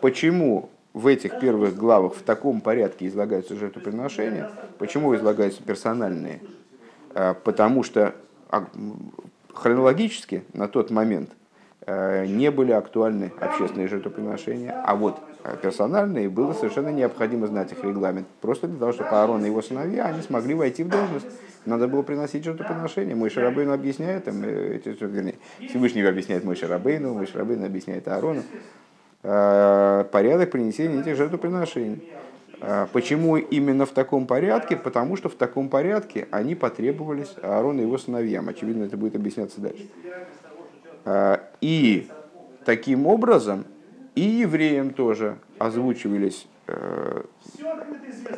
Почему 0.00 0.70
в 0.92 1.06
этих 1.06 1.40
первых 1.40 1.76
главах 1.76 2.14
в 2.14 2.22
таком 2.22 2.60
порядке 2.60 3.06
излагаются 3.08 3.56
жертвоприношения? 3.56 4.50
Почему 4.78 5.14
излагаются 5.14 5.62
персональные? 5.62 6.40
А, 7.14 7.34
потому 7.34 7.82
что 7.82 8.14
а, 8.48 8.66
хронологически 9.52 10.44
на 10.52 10.68
тот 10.68 10.90
момент 10.90 11.30
а, 11.86 12.24
не 12.24 12.50
были 12.50 12.72
актуальны 12.72 13.32
общественные 13.40 13.88
жертвоприношения, 13.88 14.72
а 14.84 14.94
вот 14.94 15.20
персональные 15.62 16.28
было 16.28 16.52
совершенно 16.52 16.88
необходимо 16.88 17.46
знать 17.46 17.72
их 17.72 17.82
регламент. 17.84 18.26
Просто 18.40 18.68
для 18.68 18.78
того, 18.78 18.92
чтобы 18.92 19.10
Аарон 19.10 19.44
и 19.44 19.48
его 19.48 19.62
сыновья 19.62 20.06
они 20.06 20.22
смогли 20.22 20.54
войти 20.54 20.84
в 20.84 20.88
должность. 20.88 21.26
Надо 21.66 21.88
было 21.88 22.02
приносить 22.02 22.44
жертвоприношения. 22.44 23.16
Мой 23.16 23.30
Шарабейн 23.30 23.70
объясняет, 23.70 24.28
им, 24.28 24.42
э, 24.44 24.80
вернее, 24.84 25.36
Всевышний 25.58 26.02
объясняет 26.02 26.44
Мой 26.44 26.56
Шарабейну, 26.56 27.14
Мой 27.14 27.26
Шарабейн 27.26 27.64
объясняет 27.64 28.06
Аарону. 28.06 28.42
Э, 29.26 30.04
порядок 30.12 30.50
принесения 30.50 31.00
этих 31.00 31.16
жертвоприношений. 31.16 32.06
А, 32.60 32.86
почему 32.92 33.38
именно 33.38 33.86
в 33.86 33.90
таком 33.90 34.26
порядке? 34.26 34.76
Потому 34.76 35.16
что 35.16 35.30
в 35.30 35.34
таком 35.34 35.70
порядке 35.70 36.28
они 36.30 36.54
потребовались 36.54 37.34
Аарону 37.42 37.80
и 37.80 37.82
его 37.82 37.96
сыновьям. 37.96 38.50
Очевидно, 38.50 38.84
это 38.84 38.98
будет 38.98 39.16
объясняться 39.16 39.62
дальше. 39.62 39.88
А, 41.06 41.40
и 41.62 42.06
таким 42.66 43.06
образом 43.06 43.64
и 44.14 44.20
евреям 44.20 44.90
тоже 44.90 45.38
озвучивались, 45.58 46.46
э, 46.66 47.22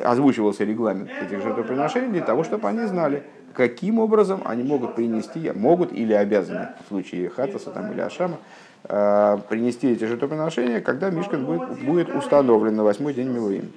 озвучивался 0.01 0.63
регламент 0.63 1.09
этих 1.21 1.41
жертвоприношений 1.41 2.11
для 2.11 2.21
того, 2.21 2.45
чтобы 2.45 2.69
они 2.69 2.85
знали, 2.85 3.23
каким 3.57 3.97
образом 3.97 4.43
они 4.45 4.61
могут 4.61 4.93
принести, 4.93 5.51
могут 5.51 5.91
или 5.91 6.13
обязаны 6.13 6.69
в 6.85 6.89
случае 6.89 7.27
Хатаса 7.29 7.71
там, 7.71 7.91
или 7.91 8.01
Ашама, 8.01 8.37
э, 8.83 9.37
принести 9.49 9.89
эти 9.89 10.03
жертвоприношения, 10.03 10.79
когда 10.79 11.09
Мишкан 11.09 11.43
будет, 11.43 11.83
будет 11.83 12.15
установлен 12.15 12.75
на 12.75 12.83
восьмой 12.83 13.15
день 13.15 13.29
Милуим. 13.29 13.71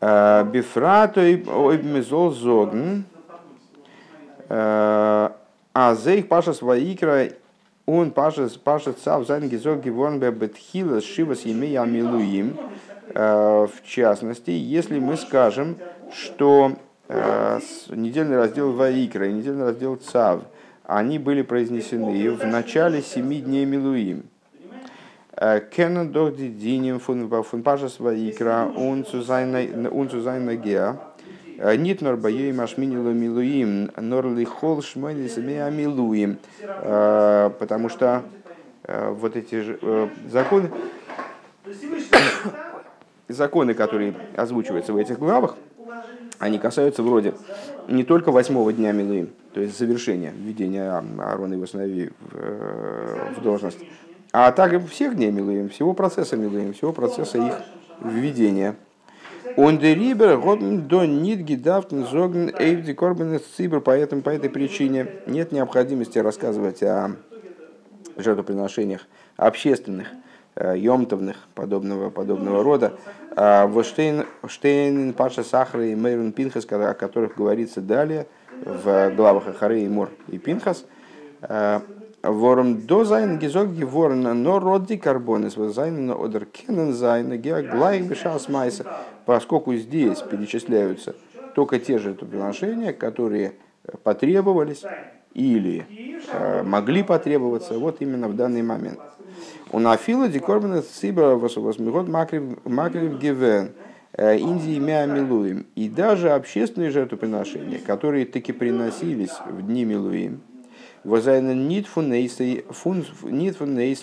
Э, 0.00 0.44
בפרט 0.50 1.44
אויב 1.46 1.83
מ'זאל 1.83 2.30
זאגן. 2.30 3.04
Э, 4.48 5.28
אז 5.74 5.94
אויך 5.94 6.28
פרשת 6.28 6.54
ויקרא 6.54 7.28
און 7.84 8.12
פרשת 8.12 8.48
פרשת 8.64 8.94
צו 8.94 9.26
זיינען 9.26 9.50
געזאגט 9.50 9.82
געווארן 9.82 10.20
בתחילת 10.20 11.02
שבעת 11.02 11.42
ימי 11.42 11.82
המילואים. 11.82 12.56
В 13.12 13.70
частности, 13.84 14.50
если 14.50 14.98
мы 14.98 15.18
скажем, 15.18 15.76
что 16.10 16.72
недельный 17.08 18.36
раздел 18.36 18.72
Ваикра 18.72 19.28
и 19.28 19.32
недельный 19.32 19.64
раздел 19.64 19.96
Цав, 19.96 20.42
они 20.84 21.18
были 21.18 21.42
произнесены 21.42 22.30
в 22.30 22.46
начале 22.46 23.02
семи 23.02 23.40
дней 23.40 23.64
Милуим. 23.64 24.24
Von, 25.36 27.28
von 27.28 27.62
Pashas 27.64 27.98
Vaikra 27.98 28.64
und 28.66 29.06
zu 29.06 29.20
seiner, 29.20 29.92
und 29.92 30.10
zu 30.10 30.20
seiner 30.20 30.56
Gea. 30.56 30.96
Нит 31.56 32.02
нор 32.02 32.16
боей 32.16 32.52
машминилу 32.52 33.12
милуим, 33.12 33.90
нор 33.96 34.26
лихол 34.26 34.82
шмойни 34.82 35.28
себе 35.28 35.64
милуим. 35.70 36.38
Потому 36.82 37.88
что 37.88 38.24
вот 38.86 39.36
эти 39.36 39.60
же 39.60 40.10
законы, 40.28 40.70
законы, 43.28 43.74
которые 43.74 44.14
озвучиваются 44.36 44.92
в 44.92 44.96
этих 44.96 45.18
главах, 45.20 45.56
они 46.38 46.58
касаются 46.58 47.02
вроде 47.02 47.34
не 47.88 48.04
только 48.04 48.32
восьмого 48.32 48.72
дня 48.72 48.92
Милуим, 48.92 49.30
то 49.52 49.60
есть 49.60 49.78
завершения 49.78 50.32
введения 50.36 50.90
Аарона 51.18 51.54
и 51.54 51.56
его 51.56 51.66
в, 51.66 52.10
в 53.38 53.42
должность, 53.42 53.78
а 54.32 54.50
также 54.52 54.80
всех 54.80 55.16
дней 55.16 55.30
Милуим, 55.30 55.68
всего 55.68 55.94
процесса 55.94 56.36
Милуим, 56.36 56.72
всего 56.72 56.92
процесса 56.92 57.38
их 57.38 57.54
введения. 58.00 58.76
Он 59.56 59.78
дерибер 59.78 60.40
до 60.88 61.04
нитги 61.04 61.54
дафтен 61.54 62.06
зогн 62.06 62.50
эйвди 62.58 62.94
цибр, 63.56 63.80
поэтому 63.80 64.22
по 64.22 64.30
этой 64.30 64.50
причине 64.50 65.06
нет 65.26 65.52
необходимости 65.52 66.18
рассказывать 66.18 66.82
о 66.82 67.12
жертвоприношениях 68.16 69.06
общественных, 69.36 70.08
э, 70.08 70.16
йомтовных, 70.56 71.36
подобного, 71.54 72.10
подобного 72.10 72.62
рода. 72.62 72.94
А 73.36 73.66
в 73.66 73.82
Штейн, 73.82 75.12
Паша 75.12 75.42
Сахара 75.42 75.86
и 75.86 75.94
Мейрон 75.94 76.32
Пинхас, 76.32 76.66
о 76.70 76.94
которых 76.94 77.36
говорится 77.36 77.80
далее 77.80 78.26
в 78.64 79.10
главах 79.10 79.48
Ахарей, 79.48 79.80
Эмор 79.80 80.10
и 80.28 80.38
Пинхас, 80.38 80.84
э, 81.42 81.80
ווארום 82.22 82.86
דא 82.86 83.04
זיינען 83.04 83.38
געזאגט 83.38 83.68
געווארן 83.74 84.58
נאר 84.58 84.81
די 84.81 84.96
קרבנות 84.96 85.56
זיינען 85.74 86.10
אדער 86.10 86.46
קענען 86.46 86.94
זיין 86.94 87.38
נוגע 87.38 87.65
גלייך 87.65 88.06
בשעת 88.06 88.48
מעשה, 88.48 88.86
поскольку 89.26 89.74
здесь 89.74 90.20
перечисляются 90.22 91.14
только 91.54 91.78
те 91.78 91.98
же 91.98 92.14
приношения, 92.14 92.94
которые 92.94 93.52
потребовались 94.02 94.82
или 95.34 95.86
э, 96.32 96.62
могли 96.62 97.02
потребоваться 97.02 97.78
вот 97.78 98.00
именно 98.00 98.28
в 98.28 98.36
данный 98.36 98.62
момент. 98.62 98.98
און 99.72 99.78
אפילו 99.78 100.28
די 100.28 100.41
קרבנות 100.41 100.82
ציבור 100.82 101.34
וואס 101.34 101.67
מ'האט 101.67 102.08
מקריב 102.08 103.18
געווען 103.18 103.72
э, 104.12 104.38
Индии 104.38 104.78
мя 104.78 105.04
И 105.74 105.88
даже 105.88 106.30
общественные 106.30 106.90
жертвоприношения, 106.90 107.80
которые 107.84 108.24
таки 108.26 108.52
приносились 108.52 109.32
в 109.46 109.62
дни 109.62 109.84
Милуим, 109.84 110.40
Возайна 111.04 111.52
нит 111.52 111.86
фунейсен, 111.86 112.62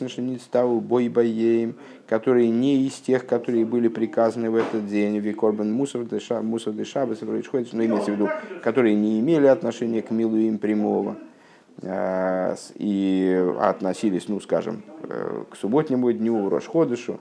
что 0.09 0.21
нит 0.21 0.41
стау 0.43 0.79
бой 0.81 1.09
боеем, 1.09 1.75
которые 2.11 2.49
не 2.49 2.87
из 2.87 2.95
тех, 2.95 3.25
которые 3.25 3.63
были 3.63 3.87
приказаны 3.87 4.51
в 4.51 4.57
этот 4.57 4.85
день, 4.85 5.17
викорбан 5.19 5.71
мусор 5.71 6.03
деша, 6.03 6.41
мусор 6.41 6.73
деша, 6.73 7.05
происходит, 7.07 7.71
но 7.71 7.85
имеется 7.85 8.11
в 8.11 8.15
виду, 8.15 8.29
которые 8.61 8.95
не 8.95 9.21
имели 9.21 9.47
отношения 9.47 10.01
к 10.01 10.11
милу 10.11 10.35
им 10.35 10.57
прямого 10.57 11.15
а, 11.81 12.55
и 12.75 13.49
относились, 13.61 14.27
ну 14.27 14.41
скажем, 14.41 14.83
э, 15.03 15.45
к 15.51 15.55
субботнему 15.55 16.11
дню, 16.11 16.49
Рошходышу, 16.49 17.17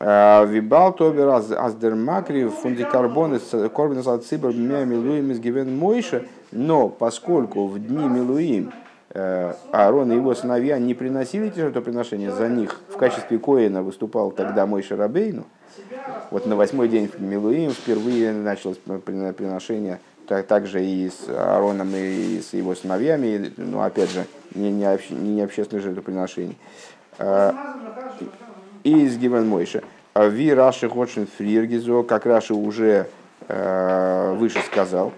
а, 0.00 0.46
Вибал 0.46 0.94
тобер 0.94 1.28
аздер 1.28 1.94
макри 1.94 2.48
фундикарбон 2.48 3.38
корбен 3.74 4.02
от 4.02 4.24
цибр 4.24 4.54
мя 4.54 4.86
милуим 4.86 5.30
из 5.30 5.40
гивен 5.40 5.76
мойша, 5.76 6.24
но 6.52 6.88
поскольку 6.88 7.66
в 7.66 7.78
дни 7.78 8.08
милуим 8.08 8.68
э, 8.68 8.87
Аарон 9.14 10.12
и 10.12 10.16
его 10.16 10.34
сыновья 10.34 10.78
не 10.78 10.94
приносили 10.94 11.48
эти 11.48 11.60
жертвоприношения, 11.60 12.30
за 12.30 12.48
них 12.48 12.80
в 12.88 12.96
качестве 12.96 13.38
коина 13.38 13.82
выступал 13.82 14.30
тогда 14.30 14.66
мой 14.66 14.82
Шарабейну, 14.82 15.46
вот 16.30 16.46
на 16.46 16.56
восьмой 16.56 16.88
день 16.88 17.10
Милуим 17.18 17.70
впервые 17.70 18.32
началось 18.32 18.78
приношение 18.78 19.98
так, 20.26 20.46
также 20.46 20.84
и 20.84 21.08
с 21.08 21.28
Аароном, 21.28 21.90
и 21.94 22.40
с 22.40 22.52
его 22.52 22.74
сыновьями, 22.74 23.50
но 23.56 23.82
опять 23.82 24.10
же, 24.10 24.26
не, 24.54 24.70
не, 24.70 24.84
обще, 24.84 25.14
не 25.14 25.40
общественных 25.40 25.82
жертвоприношений. 25.84 26.58
А, 27.18 27.54
и 28.84 29.06
из 29.06 29.16
Гивен 29.16 29.48
Мойша. 29.48 29.82
Ви 30.14 30.52
Раши 30.52 30.88
Ходшин 30.88 31.26
Фриргизо, 31.26 32.02
как 32.02 32.26
Раши 32.26 32.52
уже 32.52 33.06
э, 33.46 34.34
выше 34.36 34.60
сказал, 34.66 35.12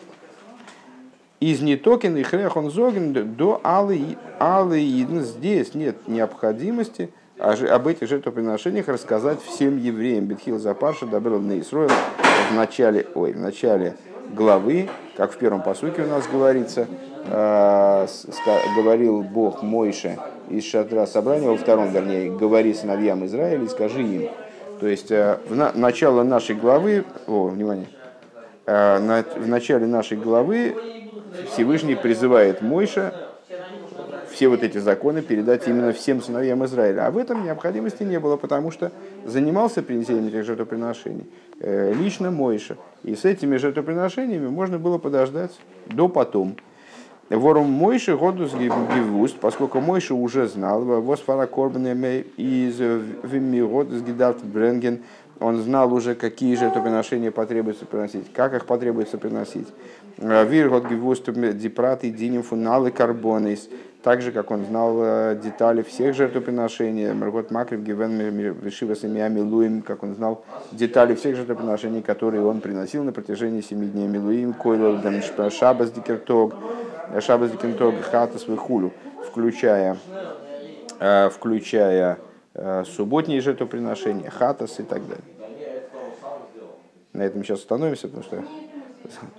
из 1.40 1.62
Нитокин 1.62 2.16
и 2.18 2.22
Хрехон 2.22 2.70
Зоген 2.70 3.34
до 3.34 3.60
Алы 3.64 4.16
Идн. 4.38 5.20
Здесь 5.20 5.74
нет 5.74 6.06
необходимости 6.06 7.10
об 7.38 7.86
этих 7.86 8.08
жертвоприношениях 8.08 8.88
рассказать 8.88 9.42
всем 9.42 9.78
евреям. 9.78 10.26
Бетхил 10.26 10.58
Запарша 10.58 11.06
добрал 11.06 11.40
на 11.40 11.58
Исроил 11.58 11.90
в 12.50 12.54
начале, 12.54 13.06
ой, 13.14 13.32
в 13.32 13.40
начале 13.40 13.96
главы, 14.34 14.90
как 15.16 15.32
в 15.32 15.38
первом 15.38 15.62
посуке 15.62 16.02
у 16.02 16.08
нас 16.08 16.26
говорится, 16.30 16.86
э, 17.26 18.06
говорил 18.76 19.22
Бог 19.22 19.62
Мойше 19.62 20.18
из 20.50 20.64
шатра 20.64 21.06
собрания, 21.06 21.48
во 21.48 21.56
втором, 21.56 21.90
вернее, 21.90 22.30
говори 22.30 22.74
сыновьям 22.74 23.24
Израиля 23.24 23.64
и 23.64 23.68
скажи 23.68 24.02
им. 24.02 24.28
То 24.78 24.86
есть 24.86 25.10
э, 25.10 25.38
в 25.48 25.56
на, 25.56 25.72
начало 25.72 26.22
нашей 26.22 26.54
главы, 26.54 27.04
о, 27.26 27.46
внимание, 27.46 27.88
э, 28.66 29.22
в 29.36 29.48
начале 29.48 29.86
нашей 29.86 30.18
главы 30.18 30.74
Всевышний 31.52 31.94
призывает 31.94 32.62
Мойша 32.62 33.14
все 34.30 34.48
вот 34.48 34.62
эти 34.62 34.78
законы 34.78 35.22
передать 35.22 35.66
именно 35.66 35.92
всем 35.92 36.22
сыновьям 36.22 36.64
Израиля. 36.64 37.06
А 37.06 37.10
в 37.10 37.18
этом 37.18 37.44
необходимости 37.44 38.02
не 38.02 38.18
было, 38.20 38.36
потому 38.36 38.70
что 38.70 38.92
занимался 39.24 39.82
принесением 39.82 40.28
этих 40.28 40.44
жертвоприношений 40.44 41.26
э, 41.58 41.92
лично 41.92 42.30
Мойша. 42.30 42.76
И 43.02 43.14
с 43.14 43.24
этими 43.24 43.56
жертвоприношениями 43.56 44.48
можно 44.48 44.78
было 44.78 44.98
подождать 44.98 45.52
до 45.86 46.08
потом. 46.08 46.56
Ворум 47.28 47.70
Мойши 47.70 48.16
Годус 48.16 48.54
Гивуст, 48.54 49.36
поскольку 49.38 49.80
Мойши 49.80 50.14
уже 50.14 50.48
знал, 50.48 50.82
Восфара 50.82 51.46
Корбанеме 51.46 52.24
из 52.36 52.80
Вимиродус 52.80 54.02
Гидавт 54.02 54.42
Бренген, 54.42 55.02
он 55.40 55.62
знал 55.62 55.92
уже, 55.92 56.14
какие 56.14 56.54
же 56.54 56.66
это 56.66 56.80
приношения 56.80 57.30
потребуется 57.30 57.86
приносить, 57.86 58.32
как 58.32 58.54
их 58.54 58.66
потребуется 58.66 59.18
приносить. 59.18 59.68
Виргот 60.18 60.86
Гивуст 60.86 61.30
Дипраты 61.30 62.10
Диним 62.10 62.42
Фуналы 62.42 62.90
Карбонис, 62.90 63.68
так 64.02 64.22
же, 64.22 64.32
как 64.32 64.50
он 64.50 64.64
знал 64.64 64.96
э, 65.02 65.38
детали 65.42 65.82
всех 65.82 66.14
жертвоприношений, 66.14 67.12
Маргот 67.12 67.50
Макрив, 67.50 67.80
Гивен, 67.80 68.18
Вишива 68.62 68.96
Семьями 68.96 69.40
Луим, 69.40 69.82
как 69.82 70.02
он 70.02 70.14
знал 70.14 70.44
детали 70.72 71.14
всех 71.14 71.36
жертвоприношений, 71.36 72.02
которые 72.02 72.44
он 72.44 72.60
приносил 72.60 73.04
на 73.04 73.12
протяжении 73.12 73.60
семи 73.60 73.88
дней 73.88 74.08
Милуим, 74.08 74.54
Койло, 74.54 75.00
Шабас 75.50 75.92
Дикертог, 75.92 76.54
Шабас 77.20 77.50
Дикертог, 77.50 78.00
Хатас 78.02 78.48
Вихулю, 78.48 78.92
включая, 79.26 79.98
э, 80.98 81.28
включая 81.28 82.18
э, 82.54 82.84
субботние 82.86 83.40
жертвоприношения, 83.40 84.30
Хатас 84.30 84.80
и 84.80 84.82
так 84.82 85.02
далее. 85.06 85.39
На 87.12 87.22
этом 87.22 87.42
сейчас 87.42 87.60
остановимся, 87.60 88.08
потому 88.08 88.24
что 88.24 88.44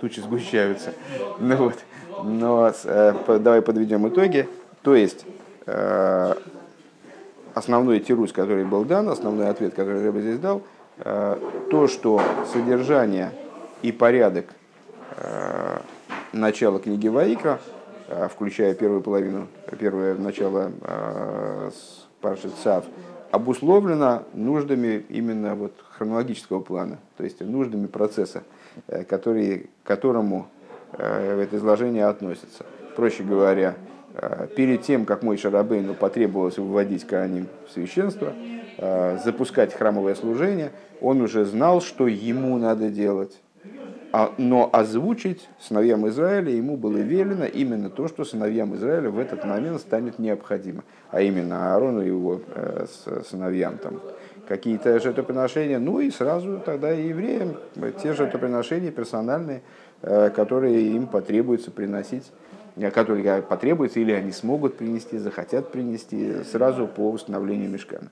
тучи 0.00 0.20
сгущаются. 0.20 0.92
Ну 1.38 1.56
вот. 1.56 1.78
Но 2.24 2.72
э, 2.84 3.38
давай 3.40 3.62
подведем 3.62 4.06
итоги. 4.08 4.48
То 4.82 4.94
есть, 4.94 5.24
э, 5.66 6.34
основной 7.54 8.00
тирус, 8.00 8.32
который 8.32 8.64
был 8.64 8.84
дан, 8.84 9.08
основной 9.08 9.48
ответ, 9.48 9.74
который 9.74 10.02
Рэба 10.02 10.20
здесь 10.20 10.38
дал, 10.38 10.62
то, 10.98 11.88
что 11.88 12.20
содержание 12.52 13.32
и 13.80 13.90
порядок 13.90 14.46
начала 16.32 16.78
книги 16.78 17.08
Ваикра, 17.08 17.60
включая 18.30 18.74
первую 18.74 19.00
половину, 19.00 19.48
первое 19.80 20.14
начало 20.14 20.70
с 21.74 22.06
Парши 22.20 22.50
Цав, 22.62 22.84
обусловлено 23.32 24.22
нуждами 24.34 25.04
именно 25.08 25.56
вот 25.56 25.72
хронологического 25.90 26.60
плана, 26.60 26.98
то 27.16 27.24
есть 27.24 27.40
нуждами 27.40 27.86
процесса, 27.86 28.44
который, 29.08 29.70
к 29.82 29.86
которому 29.86 30.46
это 30.92 31.56
изложение 31.56 32.04
относится. 32.04 32.64
Проще 32.94 33.24
говоря, 33.24 33.74
перед 34.54 34.82
тем, 34.82 35.06
как 35.06 35.22
мой 35.22 35.38
Шарабейну 35.38 35.94
потребовалось 35.94 36.58
выводить 36.58 37.06
Коаним 37.06 37.48
в 37.66 37.72
священство, 37.72 38.34
запускать 39.24 39.72
храмовое 39.74 40.14
служение, 40.14 40.70
он 41.00 41.22
уже 41.22 41.46
знал, 41.46 41.80
что 41.80 42.06
ему 42.06 42.58
надо 42.58 42.90
делать. 42.90 43.40
А, 44.14 44.34
но 44.36 44.68
озвучить 44.70 45.48
сыновьям 45.58 46.06
Израиля 46.08 46.52
ему 46.52 46.76
было 46.76 46.98
велено 46.98 47.46
именно 47.46 47.88
то, 47.88 48.08
что 48.08 48.26
сыновьям 48.26 48.74
Израиля 48.76 49.08
в 49.08 49.18
этот 49.18 49.46
момент 49.46 49.80
станет 49.80 50.18
необходимо. 50.18 50.84
А 51.10 51.22
именно 51.22 51.72
Аарону 51.72 52.02
и 52.02 52.08
его 52.08 52.42
э, 52.54 52.84
сыновьям 53.24 53.78
там 53.78 54.00
какие-то 54.46 55.00
жертвоприношения, 55.00 55.78
ну 55.78 56.00
и 56.00 56.10
сразу 56.10 56.60
тогда 56.60 56.92
и 56.92 57.08
евреям 57.08 57.56
те 58.02 58.12
жертвоприношения 58.12 58.90
персональные, 58.90 59.62
э, 60.02 60.28
которые 60.28 60.88
им 60.88 61.06
потребуется 61.06 61.70
приносить, 61.70 62.30
э, 62.76 62.90
которые 62.90 63.40
потребуются 63.40 64.00
или 64.00 64.12
они 64.12 64.32
смогут 64.32 64.76
принести, 64.76 65.16
захотят 65.16 65.72
принести 65.72 66.44
сразу 66.44 66.86
по 66.86 67.10
установлению 67.10 67.70
мешкана. 67.70 68.10